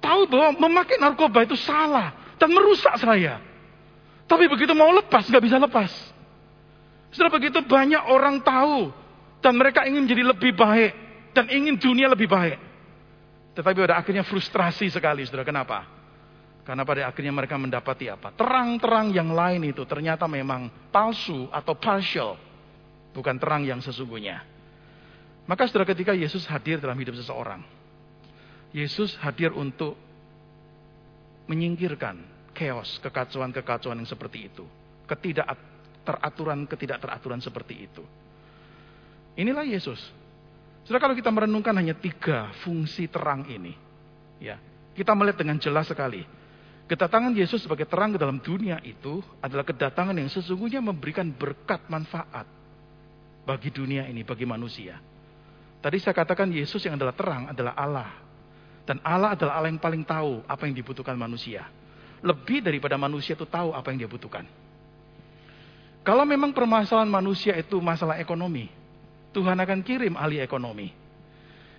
Tahu 0.00 0.26
bahwa 0.26 0.56
memakai 0.66 0.98
narkoba 0.98 1.44
itu 1.44 1.54
salah 1.60 2.34
dan 2.40 2.50
merusak 2.50 2.98
saya. 2.98 3.38
Tapi 4.26 4.48
begitu 4.48 4.72
mau 4.72 4.90
lepas 4.90 5.28
nggak 5.28 5.44
bisa 5.44 5.60
lepas. 5.60 5.92
Setelah 7.12 7.32
begitu 7.36 7.60
banyak 7.60 8.08
orang 8.08 8.40
tahu 8.40 8.88
dan 9.44 9.52
mereka 9.54 9.84
ingin 9.84 10.08
menjadi 10.08 10.24
lebih 10.32 10.52
baik 10.56 10.92
dan 11.36 11.46
ingin 11.52 11.76
dunia 11.76 12.08
lebih 12.08 12.26
baik. 12.26 12.56
Tetapi 13.52 13.76
pada 13.84 14.00
akhirnya 14.00 14.24
frustrasi 14.24 14.88
sekali, 14.88 15.28
saudara. 15.28 15.44
Kenapa? 15.44 15.84
Karena 16.62 16.86
pada 16.86 17.10
akhirnya 17.10 17.34
mereka 17.34 17.58
mendapati 17.60 18.08
apa? 18.08 18.32
Terang-terang 18.32 19.12
yang 19.12 19.34
lain 19.34 19.66
itu 19.66 19.82
ternyata 19.84 20.24
memang 20.24 20.70
palsu 20.88 21.50
atau 21.52 21.74
partial. 21.76 22.38
Bukan 23.12 23.36
terang 23.36 23.66
yang 23.66 23.84
sesungguhnya. 23.84 24.51
Maka 25.46 25.66
setelah 25.66 25.88
ketika 25.88 26.14
Yesus 26.14 26.46
hadir 26.46 26.78
dalam 26.78 26.96
hidup 26.98 27.18
seseorang. 27.18 27.62
Yesus 28.72 29.18
hadir 29.20 29.52
untuk 29.52 29.98
menyingkirkan 31.50 32.16
chaos, 32.56 32.96
kekacauan-kekacauan 33.02 33.98
yang 34.00 34.08
seperti 34.08 34.48
itu. 34.48 34.64
Ketidak 35.04 35.44
teraturan, 36.06 36.64
ketidakteraturan 36.64 37.42
seperti 37.42 37.74
itu. 37.90 38.02
Inilah 39.36 39.66
Yesus. 39.66 40.00
Sudah 40.88 40.98
kalau 40.98 41.14
kita 41.14 41.28
merenungkan 41.28 41.74
hanya 41.76 41.94
tiga 41.94 42.50
fungsi 42.64 43.06
terang 43.10 43.46
ini. 43.50 43.74
ya 44.42 44.58
Kita 44.92 45.14
melihat 45.14 45.42
dengan 45.42 45.58
jelas 45.60 45.86
sekali 45.86 46.24
Kedatangan 46.92 47.32
Yesus 47.32 47.64
sebagai 47.64 47.88
terang 47.88 48.12
ke 48.12 48.18
dalam 48.20 48.36
dunia 48.36 48.76
itu 48.84 49.24
adalah 49.40 49.64
kedatangan 49.64 50.12
yang 50.12 50.28
sesungguhnya 50.28 50.84
memberikan 50.84 51.30
berkat 51.30 51.88
manfaat 51.88 52.44
bagi 53.48 53.72
dunia 53.72 54.04
ini, 54.12 54.26
bagi 54.26 54.44
manusia. 54.44 55.00
Tadi 55.82 55.98
saya 55.98 56.14
katakan 56.14 56.46
Yesus 56.48 56.78
yang 56.86 56.94
adalah 56.94 57.12
terang 57.12 57.50
adalah 57.50 57.74
Allah. 57.74 58.10
Dan 58.86 59.02
Allah 59.02 59.34
adalah 59.34 59.58
Allah 59.58 59.70
yang 59.70 59.82
paling 59.82 60.06
tahu 60.06 60.46
apa 60.46 60.62
yang 60.66 60.74
dibutuhkan 60.74 61.18
manusia. 61.18 61.66
Lebih 62.22 62.62
daripada 62.62 62.94
manusia 62.94 63.34
itu 63.34 63.46
tahu 63.46 63.74
apa 63.74 63.90
yang 63.90 64.06
dia 64.06 64.10
butuhkan. 64.10 64.46
Kalau 66.02 66.22
memang 66.26 66.54
permasalahan 66.54 67.10
manusia 67.10 67.54
itu 67.58 67.78
masalah 67.78 68.18
ekonomi, 68.18 68.70
Tuhan 69.34 69.54
akan 69.58 69.78
kirim 69.82 70.14
ahli 70.18 70.42
ekonomi. 70.42 70.90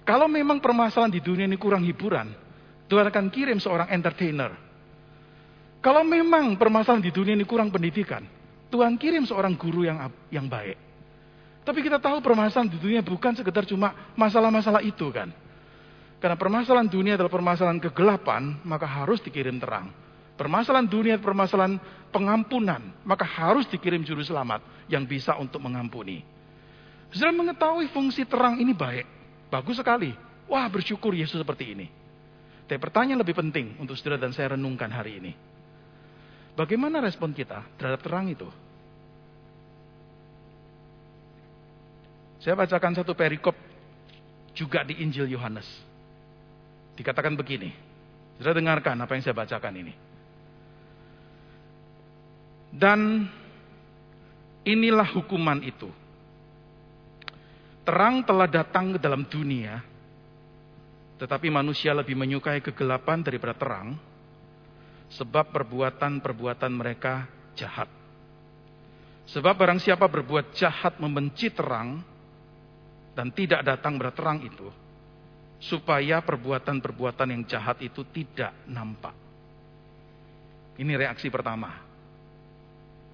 Kalau 0.04 0.28
memang 0.28 0.60
permasalahan 0.60 1.12
di 1.12 1.24
dunia 1.24 1.48
ini 1.48 1.56
kurang 1.56 1.84
hiburan, 1.84 2.32
Tuhan 2.88 3.08
akan 3.08 3.26
kirim 3.32 3.60
seorang 3.60 3.92
entertainer 3.92 4.52
kalau 5.84 6.00
memang 6.08 6.56
permasalahan 6.56 7.04
di 7.04 7.12
dunia 7.12 7.36
ini 7.36 7.44
kurang 7.44 7.68
pendidikan, 7.68 8.24
Tuhan 8.72 8.96
kirim 8.96 9.28
seorang 9.28 9.60
guru 9.60 9.84
yang 9.84 10.00
yang 10.32 10.48
baik. 10.48 10.80
Tapi 11.63 11.80
kita 11.80 11.95
tahu 11.99 12.19
permasalahan 12.19 12.67
di 12.67 12.80
dunia 12.80 12.99
bukan 12.99 13.32
sekedar 13.36 13.63
cuma 13.63 14.13
masalah-masalah 14.19 14.84
itu 14.84 15.08
kan. 15.15 15.32
Karena 16.19 16.39
permasalahan 16.39 16.88
dunia 16.88 17.19
adalah 17.19 17.32
permasalahan 17.32 17.80
kegelapan, 17.84 18.60
maka 18.63 18.88
harus 18.88 19.19
dikirim 19.19 19.60
terang. 19.60 19.91
Permasalahan 20.39 20.88
dunia, 20.88 21.15
permasalahan 21.19 21.80
pengampunan, 22.12 22.80
maka 23.04 23.23
harus 23.28 23.67
dikirim 23.67 24.04
juru 24.04 24.23
selamat 24.23 24.63
yang 24.91 25.04
bisa 25.08 25.36
untuk 25.39 25.60
mengampuni. 25.63 26.23
Saudara 27.13 27.36
mengetahui 27.36 27.91
fungsi 27.93 28.26
terang 28.26 28.58
ini 28.58 28.73
baik, 28.73 29.06
bagus 29.52 29.78
sekali. 29.78 30.12
Wah 30.49 30.67
bersyukur 30.67 31.13
Yesus 31.13 31.39
seperti 31.39 31.76
ini. 31.78 31.88
Tapi 32.65 32.80
pertanyaan 32.80 33.21
lebih 33.21 33.38
penting 33.38 33.78
untuk 33.78 33.93
saudara 33.99 34.23
dan 34.23 34.34
saya 34.34 34.56
renungkan 34.58 34.89
hari 34.89 35.19
ini. 35.19 35.32
Bagaimana 36.58 37.04
respon 37.04 37.36
kita 37.36 37.62
terhadap 37.78 38.02
terang 38.02 38.32
itu? 38.32 38.47
Saya 42.44 42.60
bacakan 42.60 42.92
satu 42.92 43.16
perikop 43.16 43.56
juga 44.52 44.84
di 44.84 45.00
Injil 45.00 45.32
Yohanes. 45.32 45.66
Dikatakan 47.00 47.40
begini. 47.40 47.72
Sudah 48.36 48.52
dengarkan 48.52 49.00
apa 49.00 49.16
yang 49.16 49.24
saya 49.24 49.32
bacakan 49.32 49.80
ini. 49.80 49.94
Dan 52.68 53.32
inilah 54.68 55.08
hukuman 55.16 55.64
itu. 55.64 55.88
Terang 57.88 58.28
telah 58.28 58.48
datang 58.52 58.96
ke 58.96 59.00
dalam 59.00 59.24
dunia, 59.24 59.80
tetapi 61.24 61.48
manusia 61.48 61.96
lebih 61.96 62.16
menyukai 62.20 62.60
kegelapan 62.60 63.24
daripada 63.24 63.56
terang, 63.56 63.96
sebab 65.16 65.52
perbuatan-perbuatan 65.52 66.72
mereka 66.76 67.24
jahat. 67.56 67.88
Sebab 69.32 69.56
barang 69.56 69.80
siapa 69.80 70.04
berbuat 70.08 70.56
jahat 70.56 71.00
membenci 71.00 71.48
terang 71.52 72.12
dan 73.13 73.30
tidak 73.34 73.62
datang 73.65 73.97
berterang 73.97 74.41
itu, 74.41 74.69
supaya 75.62 76.19
perbuatan-perbuatan 76.21 77.28
yang 77.30 77.43
jahat 77.47 77.80
itu 77.80 78.04
tidak 78.10 78.52
nampak. 78.67 79.13
Ini 80.78 80.93
reaksi 80.97 81.30
pertama. 81.30 81.69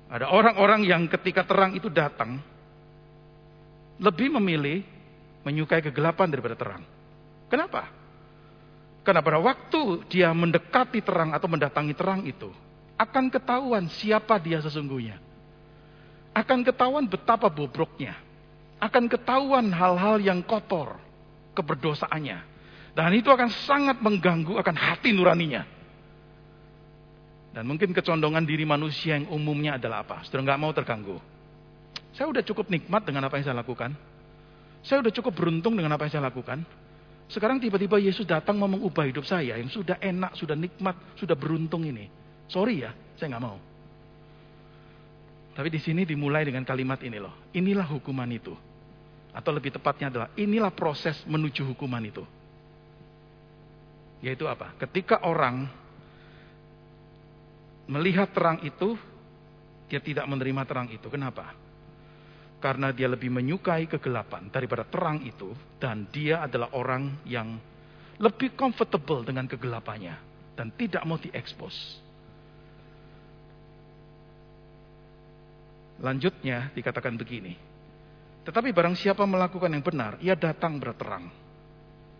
Ada 0.09 0.31
orang-orang 0.31 0.87
yang 0.87 1.05
ketika 1.05 1.45
terang 1.45 1.75
itu 1.77 1.91
datang, 1.91 2.41
lebih 3.99 4.31
memilih 4.39 4.81
menyukai 5.43 5.83
kegelapan 5.83 6.31
daripada 6.31 6.55
terang. 6.55 6.83
Kenapa? 7.51 7.91
Karena 9.03 9.21
pada 9.23 9.39
waktu 9.41 10.05
dia 10.07 10.31
mendekati 10.31 11.03
terang 11.03 11.35
atau 11.35 11.47
mendatangi 11.51 11.93
terang 11.93 12.21
itu, 12.25 12.49
akan 12.99 13.31
ketahuan 13.31 13.87
siapa 13.87 14.35
dia 14.39 14.59
sesungguhnya. 14.59 15.17
Akan 16.35 16.61
ketahuan 16.61 17.07
betapa 17.07 17.47
bobroknya. 17.49 18.15
Akan 18.79 19.11
ketahuan 19.11 19.69
hal-hal 19.75 20.23
yang 20.23 20.39
kotor, 20.43 20.95
keberdosaannya. 21.55 22.39
Dan 22.95 23.11
itu 23.15 23.27
akan 23.27 23.51
sangat 23.67 23.99
mengganggu 23.99 24.55
akan 24.59 24.75
hati 24.75 25.11
nuraninya. 25.11 25.63
Dan 27.49 27.67
mungkin 27.67 27.91
kecondongan 27.91 28.45
diri 28.47 28.63
manusia 28.63 29.19
yang 29.19 29.27
umumnya 29.31 29.75
adalah 29.75 30.05
apa? 30.05 30.23
Sudah 30.23 30.43
nggak 30.45 30.59
mau 30.59 30.71
terganggu. 30.71 31.17
Saya 32.15 32.31
udah 32.31 32.43
cukup 32.43 32.71
nikmat 32.71 33.03
dengan 33.03 33.27
apa 33.27 33.35
yang 33.39 33.45
saya 33.51 33.57
lakukan. 33.59 33.91
Saya 34.79 35.03
udah 35.03 35.11
cukup 35.11 35.33
beruntung 35.35 35.75
dengan 35.75 35.91
apa 35.95 36.07
yang 36.07 36.13
saya 36.15 36.25
lakukan. 36.31 36.63
Sekarang 37.29 37.61
tiba-tiba 37.61 38.01
Yesus 38.01 38.25
datang 38.25 38.57
mau 38.57 38.65
mengubah 38.65 39.05
hidup 39.05 39.27
saya 39.27 39.59
yang 39.59 39.69
sudah 39.69 39.99
enak, 40.01 40.33
sudah 40.33 40.57
nikmat, 40.57 40.95
sudah 41.19 41.35
beruntung 41.37 41.85
ini. 41.85 42.09
Sorry 42.49 42.81
ya, 42.81 42.95
saya 43.19 43.37
nggak 43.37 43.43
mau. 43.43 43.57
Tapi 45.53 45.67
di 45.69 45.79
sini 45.83 46.07
dimulai 46.07 46.47
dengan 46.47 46.63
kalimat 46.63 46.97
ini 47.03 47.19
loh. 47.19 47.51
Inilah 47.53 47.85
hukuman 47.85 48.29
itu. 48.31 48.55
Atau 49.39 49.55
lebih 49.55 49.71
tepatnya 49.71 50.11
adalah 50.11 50.27
inilah 50.35 50.67
proses 50.75 51.15
menuju 51.23 51.63
hukuman 51.71 52.03
itu. 52.03 52.27
Yaitu 54.19 54.43
apa? 54.51 54.75
Ketika 54.75 55.23
orang 55.23 55.63
melihat 57.87 58.35
terang 58.35 58.59
itu, 58.67 58.99
dia 59.87 60.03
tidak 60.03 60.27
menerima 60.27 60.67
terang 60.67 60.91
itu. 60.91 61.07
Kenapa? 61.07 61.55
Karena 62.59 62.91
dia 62.91 63.07
lebih 63.07 63.31
menyukai 63.31 63.87
kegelapan 63.87 64.51
daripada 64.51 64.83
terang 64.83 65.23
itu. 65.23 65.55
Dan 65.79 66.11
dia 66.11 66.43
adalah 66.43 66.75
orang 66.75 67.23
yang 67.23 67.55
lebih 68.19 68.59
comfortable 68.59 69.23
dengan 69.23 69.47
kegelapannya. 69.47 70.19
Dan 70.51 70.75
tidak 70.75 71.07
mau 71.07 71.15
diekspos. 71.15 71.71
Lanjutnya 76.03 76.75
dikatakan 76.75 77.15
begini. 77.15 77.78
Tetapi 78.47 78.71
barang 78.71 78.95
siapa 78.95 79.27
melakukan 79.27 79.69
yang 79.71 79.83
benar, 79.83 80.15
ia 80.23 80.35
datang 80.37 80.79
berterang. 80.79 81.27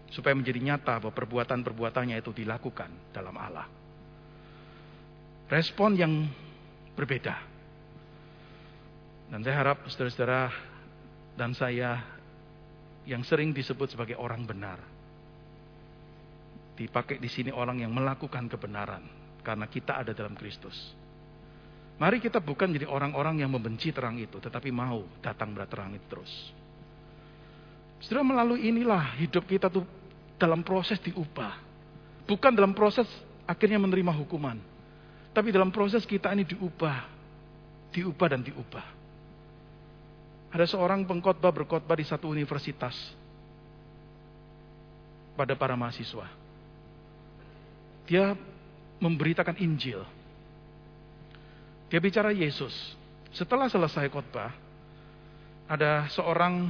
Supaya 0.10 0.34
menjadi 0.34 0.58
nyata 0.58 0.98
bahwa 0.98 1.14
perbuatan-perbuatannya 1.14 2.18
itu 2.18 2.34
dilakukan 2.34 3.14
dalam 3.14 3.36
Allah. 3.38 3.70
Respon 5.50 5.94
yang 5.98 6.14
berbeda. 6.98 7.36
Dan 9.30 9.46
saya 9.46 9.56
harap 9.62 9.86
saudara-saudara 9.86 10.50
dan 11.38 11.54
saya 11.54 12.02
yang 13.06 13.22
sering 13.22 13.54
disebut 13.54 13.94
sebagai 13.94 14.18
orang 14.18 14.46
benar. 14.46 14.82
Dipakai 16.74 17.22
di 17.22 17.30
sini 17.30 17.54
orang 17.54 17.86
yang 17.86 17.94
melakukan 17.94 18.50
kebenaran. 18.50 19.06
Karena 19.46 19.70
kita 19.70 20.02
ada 20.02 20.12
dalam 20.12 20.34
Kristus. 20.34 20.76
Mari 22.00 22.24
kita 22.24 22.40
bukan 22.40 22.72
jadi 22.72 22.88
orang-orang 22.88 23.44
yang 23.44 23.52
membenci 23.52 23.92
terang 23.92 24.16
itu, 24.16 24.40
tetapi 24.40 24.72
mau 24.72 25.04
datang 25.20 25.52
terang 25.68 25.92
itu 25.92 26.08
terus. 26.08 26.32
Setelah 28.00 28.24
melalui 28.24 28.72
inilah 28.72 29.20
hidup 29.20 29.44
kita 29.44 29.68
tuh 29.68 29.84
dalam 30.40 30.64
proses 30.64 30.96
diubah. 31.04 31.60
Bukan 32.24 32.56
dalam 32.56 32.72
proses 32.72 33.04
akhirnya 33.44 33.76
menerima 33.84 34.16
hukuman. 34.16 34.56
Tapi 35.36 35.52
dalam 35.52 35.76
proses 35.76 36.08
kita 36.08 36.32
ini 36.32 36.48
diubah. 36.48 37.04
Diubah 37.92 38.28
dan 38.32 38.48
diubah. 38.48 38.86
Ada 40.56 40.72
seorang 40.72 41.04
pengkhotbah 41.04 41.52
berkhotbah 41.52 42.00
di 42.00 42.08
satu 42.08 42.32
universitas. 42.32 42.96
Pada 45.36 45.52
para 45.60 45.76
mahasiswa. 45.76 46.32
Dia 48.08 48.40
memberitakan 49.04 49.60
Injil 49.60 50.19
dia 51.90 52.00
bicara 52.00 52.30
Yesus. 52.30 52.72
Setelah 53.34 53.70
selesai 53.70 54.10
khotbah, 54.10 54.54
ada 55.70 56.10
seorang 56.10 56.70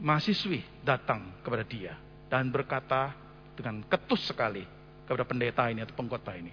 mahasiswi 0.00 0.64
datang 0.80 1.28
kepada 1.44 1.64
dia 1.64 1.96
dan 2.32 2.48
berkata 2.48 3.12
dengan 3.56 3.84
ketus 3.84 4.32
sekali 4.32 4.64
kepada 5.04 5.24
pendeta 5.28 5.68
ini 5.68 5.84
atau 5.84 5.92
pengkhotbah 5.92 6.36
ini. 6.40 6.52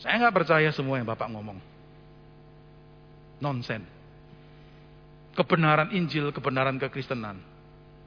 Saya 0.00 0.20
nggak 0.20 0.36
percaya 0.36 0.68
semua 0.68 1.00
yang 1.00 1.08
Bapak 1.08 1.32
ngomong. 1.32 1.56
Nonsen. 3.40 3.84
Kebenaran 5.32 5.92
Injil, 5.96 6.28
kebenaran 6.32 6.76
kekristenan. 6.76 7.40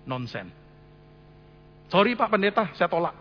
Nonsen. 0.05 0.53
Sorry 1.87 2.13
Pak 2.13 2.29
Pendeta, 2.31 2.69
saya 2.75 2.91
tolak. 2.91 3.15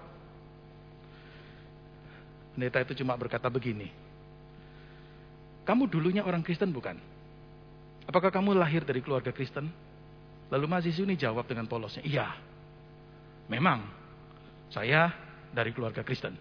Pendeta 2.55 2.83
itu 2.83 2.93
cuma 3.01 3.15
berkata 3.15 3.47
begini. 3.47 4.06
Kamu 5.67 5.91
dulunya 5.91 6.23
orang 6.23 6.47
Kristen 6.47 6.71
bukan? 6.71 6.95
Apakah 8.07 8.31
kamu 8.31 8.55
lahir 8.55 8.87
dari 8.87 9.03
keluarga 9.03 9.35
Kristen? 9.35 9.67
Lalu 10.47 10.65
mahasiswa 10.71 11.03
ini 11.03 11.19
jawab 11.19 11.43
dengan 11.51 11.67
polosnya, 11.67 12.07
iya. 12.07 12.39
Memang, 13.51 13.83
saya 14.71 15.11
dari 15.51 15.75
keluarga 15.75 16.07
Kristen. 16.07 16.39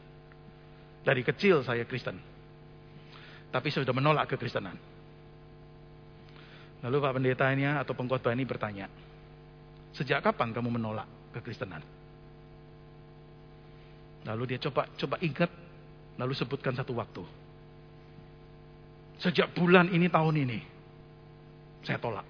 Dari 1.02 1.26
kecil 1.26 1.66
saya 1.66 1.90
Kristen. 1.90 2.22
Tapi 3.50 3.68
saya 3.74 3.82
sudah 3.82 3.98
menolak 3.98 4.30
kekristenan. 4.30 4.78
Lalu 6.86 6.98
Pak 7.02 7.14
Pendeta 7.18 7.50
ini 7.50 7.66
atau 7.66 7.98
pengkhotbah 7.98 8.36
ini 8.36 8.46
bertanya, 8.46 8.86
sejak 9.96 10.22
kapan 10.22 10.54
kamu 10.54 10.70
menolak 10.76 11.10
kekristenan? 11.34 11.82
Lalu 14.26 14.54
dia 14.54 14.60
coba 14.70 14.86
coba 14.98 15.16
ingat, 15.22 15.50
lalu 16.20 16.34
sebutkan 16.38 16.78
satu 16.78 16.94
waktu. 16.94 17.26
Sejak 19.20 19.56
bulan 19.56 19.88
ini 19.92 20.12
tahun 20.12 20.36
ini. 20.44 20.60
Saya 21.88 22.02
tolak. 22.02 22.28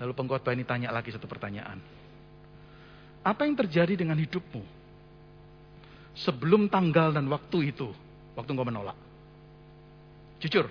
Lalu 0.00 0.12
pengkhotbah 0.16 0.52
ini 0.56 0.64
tanya 0.64 0.88
lagi 0.90 1.12
satu 1.12 1.28
pertanyaan. 1.28 1.78
Apa 3.24 3.44
yang 3.44 3.56
terjadi 3.56 3.94
dengan 3.94 4.18
hidupmu? 4.18 4.62
Sebelum 6.14 6.70
tanggal 6.70 7.12
dan 7.12 7.26
waktu 7.28 7.74
itu. 7.74 7.90
Waktu 8.34 8.50
engkau 8.54 8.66
menolak. 8.66 8.98
Jujur. 10.42 10.66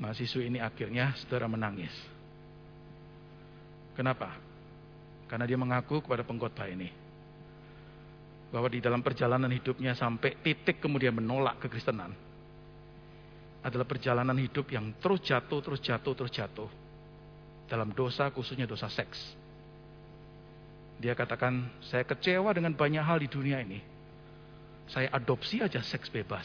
Mahasiswa 0.00 0.42
ini 0.44 0.58
akhirnya 0.60 1.12
saudara 1.20 1.44
menangis. 1.44 1.92
Kenapa? 3.92 4.32
Karena 5.28 5.44
dia 5.44 5.60
mengaku 5.60 6.00
kepada 6.00 6.24
pengkhotbah 6.24 6.72
ini 6.72 6.99
bahwa 8.50 8.66
di 8.66 8.82
dalam 8.82 9.00
perjalanan 9.00 9.50
hidupnya 9.50 9.94
sampai 9.94 10.42
titik 10.42 10.82
kemudian 10.82 11.14
menolak 11.14 11.62
kekristenan 11.62 12.10
adalah 13.62 13.86
perjalanan 13.86 14.34
hidup 14.40 14.66
yang 14.72 14.96
terus 14.98 15.22
jatuh, 15.22 15.60
terus 15.62 15.80
jatuh, 15.80 16.12
terus 16.16 16.32
jatuh 16.32 16.70
dalam 17.70 17.94
dosa 17.94 18.32
khususnya 18.34 18.66
dosa 18.66 18.90
seks. 18.90 19.38
Dia 20.98 21.16
katakan, 21.16 21.70
saya 21.80 22.04
kecewa 22.04 22.50
dengan 22.52 22.76
banyak 22.76 23.00
hal 23.00 23.22
di 23.22 23.28
dunia 23.30 23.62
ini. 23.62 23.80
Saya 24.90 25.08
adopsi 25.14 25.62
aja 25.62 25.80
seks 25.80 26.10
bebas. 26.12 26.44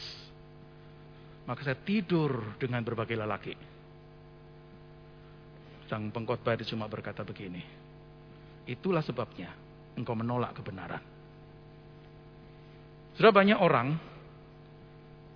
Maka 1.44 1.60
saya 1.66 1.76
tidur 1.76 2.56
dengan 2.56 2.80
berbagai 2.80 3.18
lelaki. 3.18 3.54
Sang 5.90 6.08
pengkhotbah 6.08 6.56
itu 6.56 6.72
cuma 6.72 6.88
berkata 6.88 7.20
begini. 7.26 7.60
Itulah 8.64 9.04
sebabnya 9.04 9.52
engkau 9.94 10.16
menolak 10.16 10.56
kebenaran. 10.56 11.15
Sudah 13.16 13.32
banyak 13.32 13.56
orang 13.56 13.96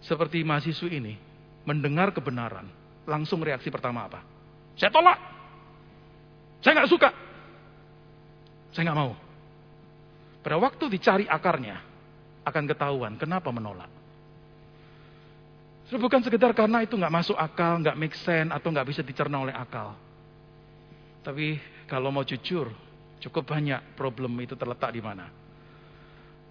seperti 0.05 0.45
mahasiswa 0.45 0.89
ini 0.89 1.17
mendengar 1.65 2.13
kebenaran, 2.13 2.69
langsung 3.09 3.41
reaksi 3.41 3.69
pertama 3.73 4.09
apa? 4.09 4.21
Saya 4.77 4.93
tolak. 4.93 5.19
Saya 6.61 6.73
nggak 6.77 6.91
suka. 6.93 7.11
Saya 8.77 8.89
nggak 8.89 9.01
mau. 9.01 9.13
Pada 10.41 10.57
waktu 10.57 10.85
dicari 10.89 11.25
akarnya, 11.29 11.81
akan 12.45 12.65
ketahuan 12.69 13.13
kenapa 13.21 13.53
menolak. 13.53 13.89
Sudah 15.89 16.01
bukan 16.01 16.23
sekedar 16.23 16.55
karena 16.55 16.87
itu 16.87 16.95
nggak 16.95 17.13
masuk 17.13 17.37
akal, 17.37 17.81
nggak 17.83 17.99
make 17.99 18.17
sense, 18.17 18.53
atau 18.53 18.71
nggak 18.71 18.89
bisa 18.89 19.03
dicerna 19.03 19.43
oleh 19.43 19.57
akal. 19.57 19.97
Tapi 21.21 21.61
kalau 21.91 22.15
mau 22.15 22.25
jujur, 22.25 22.73
cukup 23.21 23.45
banyak 23.53 23.99
problem 23.99 24.39
itu 24.41 24.55
terletak 24.55 24.95
di 24.95 25.03
mana? 25.03 25.40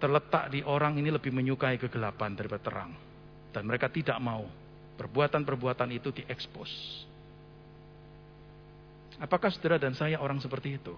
Terletak 0.00 0.48
di 0.48 0.64
orang 0.64 0.96
ini 0.96 1.12
lebih 1.12 1.30
menyukai 1.30 1.76
kegelapan 1.76 2.32
daripada 2.32 2.64
terang. 2.64 2.92
Dan 3.52 3.68
mereka 3.68 3.92
tidak 3.92 4.16
mau 4.18 4.48
perbuatan-perbuatan 4.96 5.92
itu 5.92 6.08
diekspos. 6.10 6.70
Apakah 9.20 9.52
saudara 9.52 9.76
dan 9.76 9.92
saya 9.92 10.16
orang 10.16 10.40
seperti 10.40 10.80
itu? 10.80 10.96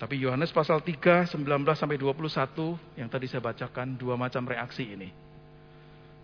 Tapi 0.00 0.18
Yohanes 0.18 0.50
pasal 0.50 0.80
3, 0.82 1.30
19 1.30 1.38
sampai 1.76 2.00
21 2.00 2.98
yang 2.98 3.08
tadi 3.12 3.30
saya 3.30 3.44
bacakan 3.44 3.94
dua 3.94 4.18
macam 4.18 4.42
reaksi 4.48 4.88
ini. 4.88 5.12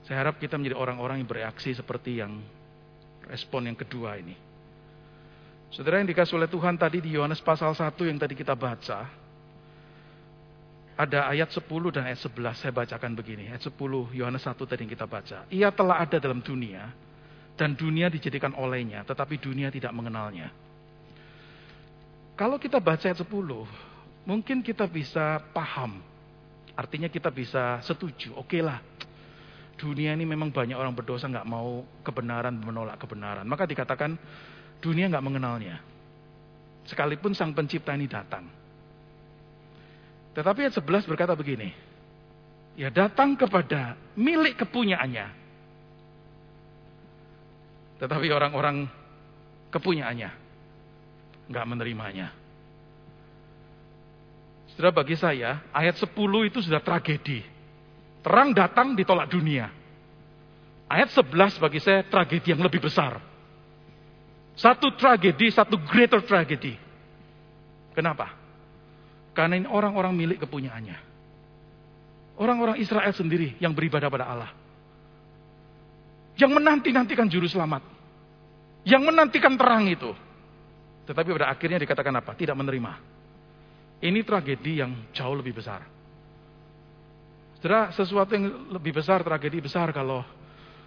Saya 0.09 0.26
harap 0.26 0.41
kita 0.41 0.57
menjadi 0.57 0.81
orang-orang 0.81 1.22
yang 1.22 1.28
bereaksi 1.28 1.76
seperti 1.76 2.18
yang 2.18 2.41
respon 3.28 3.68
yang 3.68 3.78
kedua 3.78 4.16
ini. 4.18 4.35
Saudara 5.70 6.03
yang 6.03 6.11
dikasih 6.11 6.35
oleh 6.35 6.51
Tuhan 6.51 6.74
tadi 6.74 6.99
di 6.99 7.14
Yohanes 7.14 7.39
pasal 7.39 7.70
1 7.70 7.95
yang 8.11 8.18
tadi 8.18 8.35
kita 8.35 8.59
baca, 8.59 9.07
ada 11.01 11.32
ayat 11.32 11.48
10 11.48 11.64
dan 11.96 12.05
ayat 12.05 12.20
11 12.20 12.61
saya 12.61 12.72
bacakan 12.76 13.16
begini. 13.16 13.48
Ayat 13.48 13.64
10 13.64 13.72
Yohanes 14.12 14.44
1 14.44 14.53
tadi 14.68 14.84
yang 14.84 14.92
kita 14.92 15.09
baca. 15.09 15.48
Ia 15.48 15.68
telah 15.72 15.96
ada 16.05 16.20
dalam 16.20 16.44
dunia 16.44 16.92
dan 17.57 17.72
dunia 17.72 18.12
dijadikan 18.12 18.53
olehnya, 18.53 19.01
tetapi 19.09 19.40
dunia 19.40 19.72
tidak 19.72 19.96
mengenalnya. 19.96 20.53
Kalau 22.36 22.61
kita 22.61 22.76
baca 22.80 23.01
ayat 23.01 23.16
10, 23.16 23.24
mungkin 24.28 24.61
kita 24.61 24.84
bisa 24.84 25.40
paham. 25.57 26.05
Artinya 26.76 27.09
kita 27.09 27.32
bisa 27.32 27.80
setuju. 27.84 28.36
Oke 28.36 28.61
okay 28.61 28.62
lah, 28.64 28.80
dunia 29.80 30.12
ini 30.12 30.28
memang 30.28 30.53
banyak 30.53 30.76
orang 30.76 30.92
berdosa 30.92 31.28
nggak 31.28 31.48
mau 31.48 31.84
kebenaran, 32.05 32.53
menolak 32.61 33.01
kebenaran. 33.01 33.48
Maka 33.48 33.64
dikatakan 33.64 34.16
dunia 34.84 35.09
nggak 35.09 35.24
mengenalnya. 35.24 35.80
Sekalipun 36.84 37.32
sang 37.32 37.57
pencipta 37.57 37.96
ini 37.96 38.05
datang. 38.05 38.60
Tetapi 40.35 40.66
ayat 40.66 40.74
11 40.78 41.11
berkata 41.11 41.35
begini. 41.35 41.74
Ya 42.78 42.89
datang 42.89 43.35
kepada 43.35 43.99
milik 44.14 44.62
kepunyaannya. 44.62 45.26
Tetapi 48.01 48.26
orang-orang 48.33 48.89
kepunyaannya 49.74 50.31
nggak 51.51 51.66
menerimanya. 51.66 52.33
Saudara 54.72 54.97
bagi 54.97 55.18
saya, 55.18 55.61
ayat 55.74 55.99
10 55.99 56.14
itu 56.49 56.64
sudah 56.64 56.81
tragedi. 56.81 57.45
Terang 58.24 58.55
datang 58.57 58.95
ditolak 58.97 59.28
dunia. 59.28 59.68
Ayat 60.89 61.12
11 61.12 61.61
bagi 61.61 61.83
saya 61.83 62.07
tragedi 62.07 62.55
yang 62.55 62.62
lebih 62.64 62.81
besar. 62.81 63.20
Satu 64.57 64.95
tragedi, 64.97 65.53
satu 65.53 65.76
greater 65.85 66.24
tragedy. 66.24 66.81
Kenapa? 67.93 68.39
Karena 69.35 69.55
ini 69.59 69.66
orang-orang 69.70 70.12
milik 70.14 70.43
kepunyaannya. 70.43 70.99
Orang-orang 72.41 72.81
Israel 72.81 73.12
sendiri 73.12 73.55
yang 73.61 73.76
beribadah 73.76 74.09
pada 74.09 74.26
Allah. 74.26 74.51
Yang 76.41 76.57
menanti-nantikan 76.57 77.28
juru 77.28 77.47
selamat. 77.47 77.85
Yang 78.89 79.03
menantikan 79.05 79.55
terang 79.61 79.85
itu. 79.87 80.11
Tetapi 81.05 81.28
pada 81.37 81.53
akhirnya 81.53 81.78
dikatakan 81.78 82.14
apa? 82.16 82.33
Tidak 82.33 82.57
menerima. 82.57 82.93
Ini 84.01 84.20
tragedi 84.24 84.81
yang 84.81 85.12
jauh 85.12 85.37
lebih 85.37 85.53
besar. 85.61 85.85
Saudara, 87.61 87.93
sesuatu 87.93 88.33
yang 88.33 88.72
lebih 88.72 88.97
besar, 88.97 89.20
tragedi 89.20 89.61
besar 89.61 89.93
kalau 89.93 90.24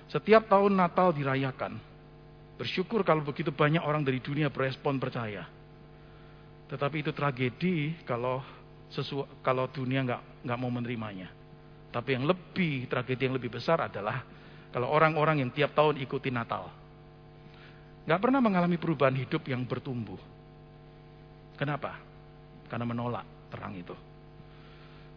setiap 0.09 0.49
tahun 0.49 0.73
Natal 0.73 1.13
dirayakan. 1.13 1.77
Bersyukur 2.57 3.05
kalau 3.05 3.21
begitu 3.21 3.53
banyak 3.53 3.85
orang 3.85 4.01
dari 4.01 4.17
dunia 4.17 4.49
berespon 4.49 4.97
percaya. 4.97 5.45
Tetapi 6.73 7.05
itu 7.05 7.13
tragedi 7.13 8.01
kalau 8.01 8.41
sesu, 8.89 9.21
kalau 9.45 9.69
dunia 9.69 10.01
nggak 10.01 10.41
nggak 10.41 10.57
mau 10.57 10.73
menerimanya. 10.73 11.29
Tapi 11.93 12.17
yang 12.17 12.25
lebih 12.25 12.89
tragedi 12.89 13.29
yang 13.29 13.37
lebih 13.37 13.53
besar 13.53 13.77
adalah 13.85 14.25
kalau 14.73 14.89
orang-orang 14.89 15.45
yang 15.45 15.53
tiap 15.53 15.77
tahun 15.77 16.01
ikuti 16.01 16.33
Natal. 16.33 16.65
Gak 18.03 18.19
pernah 18.19 18.41
mengalami 18.41 18.75
perubahan 18.75 19.15
hidup 19.15 19.45
yang 19.47 19.63
bertumbuh. 19.63 20.17
Kenapa? 21.55 22.01
Karena 22.67 22.89
menolak 22.89 23.23
terang 23.53 23.77
itu. 23.77 23.95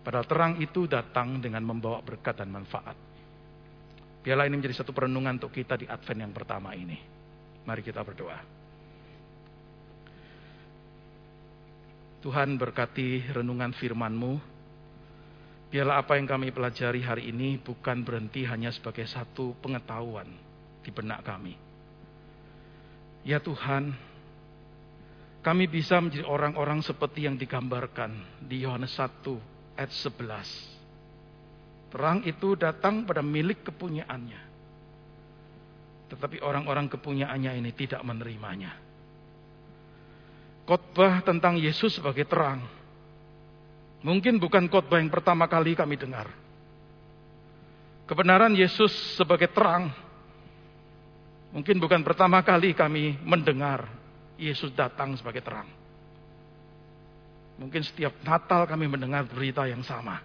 Padahal 0.05 0.29
terang 0.29 0.53
itu 0.61 0.87
datang 0.87 1.41
dengan 1.41 1.65
membawa 1.65 1.99
berkat 2.05 2.45
dan 2.45 2.53
manfaat. 2.53 2.95
Biarlah 4.23 4.47
ini 4.47 4.61
menjadi 4.61 4.85
satu 4.85 4.95
perenungan 4.95 5.41
untuk 5.41 5.51
kita 5.51 5.75
di 5.81 5.89
Advent 5.89 6.31
yang 6.31 6.35
pertama 6.37 6.77
ini. 6.77 7.01
Mari 7.67 7.83
kita 7.83 8.05
berdoa. 8.07 8.56
Tuhan 12.25 12.57
berkati 12.57 13.33
renungan 13.33 13.77
firman-Mu. 13.77 14.57
Biarlah 15.73 16.01
apa 16.01 16.17
yang 16.17 16.31
kami 16.31 16.55
pelajari 16.55 17.03
hari 17.03 17.35
ini 17.35 17.59
bukan 17.59 18.07
berhenti 18.07 18.47
hanya 18.47 18.71
sebagai 18.71 19.05
satu 19.05 19.59
pengetahuan 19.59 20.31
di 20.81 20.91
benak 20.95 21.27
kami 21.27 21.67
Ya 23.27 23.43
Tuhan, 23.43 23.91
kami 25.43 25.67
bisa 25.67 25.99
menjadi 25.99 26.23
orang-orang 26.31 26.79
seperti 26.79 27.27
yang 27.27 27.35
digambarkan 27.35 28.15
di 28.39 28.63
Yohanes 28.63 28.95
1 28.95 29.75
ayat 29.75 29.91
11. 29.91 31.91
Terang 31.91 32.23
itu 32.23 32.55
datang 32.55 33.03
pada 33.03 33.27
milik 33.27 33.67
kepunyaannya. 33.67 34.39
Tetapi 36.07 36.39
orang-orang 36.39 36.87
kepunyaannya 36.87 37.59
ini 37.59 37.75
tidak 37.75 37.99
menerimanya. 38.07 38.86
Khotbah 40.67 41.23
tentang 41.23 41.57
Yesus 41.57 41.95
sebagai 41.97 42.27
terang. 42.27 42.61
Mungkin 44.03 44.43
bukan 44.43 44.67
khotbah 44.67 44.99
yang 44.99 45.11
pertama 45.11 45.47
kali 45.47 45.79
kami 45.79 45.95
dengar. 45.95 46.27
Kebenaran 48.07 48.55
Yesus 48.55 48.91
sebagai 49.19 49.51
terang 49.51 49.91
Mungkin 51.57 51.81
bukan 51.81 52.05
pertama 52.05 52.45
kali 52.45 52.77
kami 52.77 53.17
mendengar 53.25 53.89
Yesus 54.37 54.69
datang 54.77 55.17
sebagai 55.17 55.41
terang. 55.41 55.65
Mungkin 57.57 57.81
setiap 57.81 58.13
Natal 58.21 58.69
kami 58.69 58.85
mendengar 58.85 59.25
berita 59.25 59.65
yang 59.65 59.81
sama. 59.81 60.21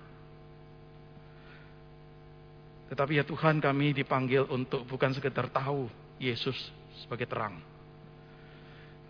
Tetapi 2.91 3.15
ya 3.15 3.23
Tuhan 3.23 3.63
kami 3.63 3.95
dipanggil 3.95 4.43
untuk 4.51 4.83
bukan 4.83 5.15
sekedar 5.15 5.47
tahu 5.47 5.87
Yesus 6.19 6.59
sebagai 6.99 7.31
terang. 7.31 7.70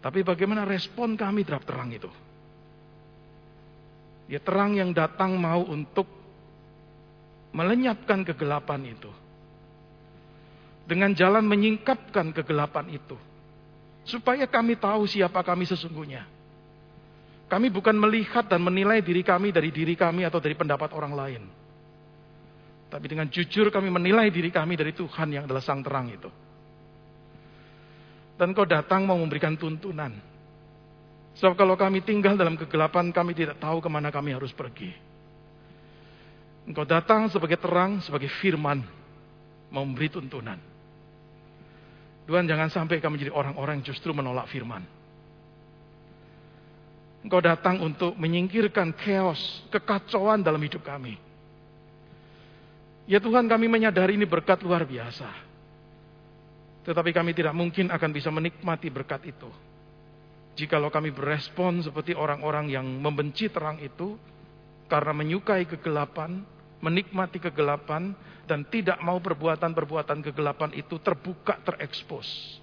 Tapi 0.02 0.26
bagaimana 0.26 0.66
respon 0.66 1.14
kami 1.14 1.46
terhadap 1.46 1.70
terang 1.70 1.94
itu? 1.94 2.10
Ya 4.26 4.42
terang 4.42 4.74
yang 4.74 4.90
datang 4.92 5.38
mau 5.38 5.62
untuk 5.62 6.10
melenyapkan 7.54 8.26
kegelapan 8.26 8.96
itu 8.98 9.12
dengan 10.92 11.14
jalan 11.14 11.46
menyingkapkan 11.46 12.34
kegelapan 12.36 12.92
itu. 12.92 13.16
Supaya 14.02 14.50
kami 14.50 14.76
tahu 14.76 15.06
siapa 15.06 15.46
kami 15.46 15.64
sesungguhnya. 15.70 16.26
Kami 17.48 17.68
bukan 17.72 17.96
melihat 17.96 18.48
dan 18.48 18.64
menilai 18.64 19.04
diri 19.04 19.22
kami 19.22 19.52
dari 19.52 19.70
diri 19.70 19.94
kami 19.94 20.24
atau 20.26 20.40
dari 20.40 20.56
pendapat 20.56 20.92
orang 20.96 21.14
lain. 21.14 21.44
Tapi 22.92 23.06
dengan 23.08 23.28
jujur 23.32 23.72
kami 23.72 23.88
menilai 23.88 24.28
diri 24.32 24.52
kami 24.52 24.76
dari 24.76 24.92
Tuhan 24.92 25.32
yang 25.32 25.44
adalah 25.48 25.64
sang 25.64 25.80
terang 25.80 26.12
itu. 26.12 26.28
Dan 28.40 28.56
kau 28.56 28.66
datang 28.66 29.06
mau 29.06 29.20
memberikan 29.20 29.54
tuntunan. 29.56 30.12
Sebab 31.38 31.56
kalau 31.56 31.80
kami 31.80 32.04
tinggal 32.04 32.36
dalam 32.36 32.60
kegelapan, 32.60 33.10
kami 33.16 33.32
tidak 33.32 33.60
tahu 33.62 33.80
ke 33.80 33.88
mana 33.88 34.12
kami 34.12 34.36
harus 34.36 34.52
pergi. 34.52 34.92
Engkau 36.68 36.86
datang 36.86 37.32
sebagai 37.32 37.58
terang, 37.58 38.04
sebagai 38.04 38.30
firman, 38.44 38.84
mau 39.74 39.82
memberi 39.82 40.12
tuntunan. 40.12 40.60
Tuhan 42.30 42.46
jangan 42.46 42.70
sampai 42.70 43.02
kami 43.02 43.18
menjadi 43.18 43.34
orang-orang 43.34 43.82
yang 43.82 43.88
justru 43.90 44.14
menolak 44.14 44.46
firman. 44.52 44.86
Engkau 47.22 47.42
datang 47.42 47.82
untuk 47.82 48.18
menyingkirkan 48.18 48.98
chaos, 48.98 49.66
kekacauan 49.70 50.42
dalam 50.42 50.62
hidup 50.62 50.82
kami. 50.82 51.18
Ya 53.10 53.18
Tuhan 53.18 53.50
kami 53.50 53.66
menyadari 53.66 54.18
ini 54.18 54.26
berkat 54.26 54.62
luar 54.62 54.86
biasa. 54.86 55.51
Tetapi 56.82 57.14
kami 57.14 57.38
tidak 57.38 57.54
mungkin 57.54 57.94
akan 57.94 58.10
bisa 58.10 58.34
menikmati 58.34 58.90
berkat 58.90 59.22
itu. 59.30 59.50
Jikalau 60.58 60.92
kami 60.92 61.14
berespon 61.14 61.80
seperti 61.80 62.18
orang-orang 62.18 62.68
yang 62.74 62.84
membenci 62.84 63.48
terang 63.48 63.80
itu, 63.80 64.18
karena 64.90 65.14
menyukai 65.16 65.64
kegelapan, 65.70 66.44
menikmati 66.84 67.40
kegelapan, 67.40 68.12
dan 68.50 68.68
tidak 68.68 69.00
mau 69.00 69.22
perbuatan-perbuatan 69.22 70.20
kegelapan 70.28 70.76
itu 70.76 71.00
terbuka, 71.00 71.62
terekspos. 71.64 72.60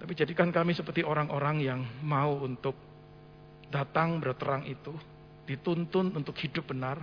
Tapi 0.00 0.12
jadikan 0.16 0.48
kami 0.48 0.72
seperti 0.72 1.04
orang-orang 1.04 1.60
yang 1.60 1.80
mau 2.00 2.40
untuk 2.40 2.72
datang 3.68 4.22
berterang 4.22 4.64
itu, 4.64 4.94
dituntun 5.44 6.14
untuk 6.16 6.38
hidup 6.40 6.72
benar, 6.72 7.02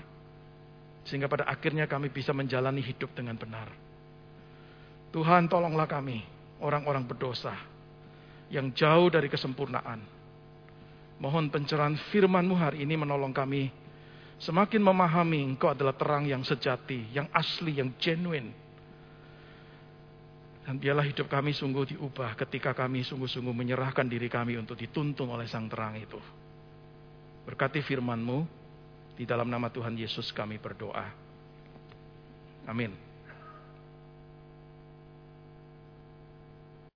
sehingga 1.05 1.29
pada 1.29 1.45
akhirnya 1.45 1.85
kami 1.85 2.09
bisa 2.09 2.33
menjalani 2.33 2.81
hidup 2.81 3.13
dengan 3.13 3.37
benar. 3.37 3.90
Tuhan 5.11 5.51
tolonglah 5.51 5.87
kami, 5.87 6.23
orang-orang 6.63 7.03
berdosa, 7.03 7.55
yang 8.47 8.71
jauh 8.71 9.11
dari 9.11 9.27
kesempurnaan. 9.27 9.99
Mohon 11.21 11.51
pencerahan 11.51 11.99
firman-Mu 12.09 12.55
hari 12.57 12.87
ini 12.87 12.95
menolong 12.97 13.35
kami, 13.35 13.81
Semakin 14.41 14.81
memahami 14.81 15.53
engkau 15.53 15.69
adalah 15.69 15.93
terang 15.93 16.25
yang 16.25 16.41
sejati, 16.41 17.13
yang 17.13 17.29
asli, 17.29 17.77
yang 17.77 17.93
genuine. 18.01 18.49
Dan 20.65 20.81
biarlah 20.81 21.05
hidup 21.05 21.29
kami 21.29 21.53
sungguh 21.53 21.93
diubah 21.93 22.33
ketika 22.33 22.73
kami 22.73 23.05
sungguh-sungguh 23.05 23.53
menyerahkan 23.53 24.09
diri 24.09 24.25
kami 24.25 24.57
untuk 24.57 24.81
dituntun 24.81 25.29
oleh 25.29 25.45
sang 25.45 25.69
terang 25.69 25.93
itu. 25.93 26.17
Berkati 27.45 27.85
firman-Mu, 27.85 28.39
di 29.13 29.29
dalam 29.29 29.45
nama 29.45 29.69
Tuhan 29.69 29.93
Yesus 29.93 30.33
kami 30.33 30.57
berdoa. 30.57 31.05
Amin. 32.65 33.10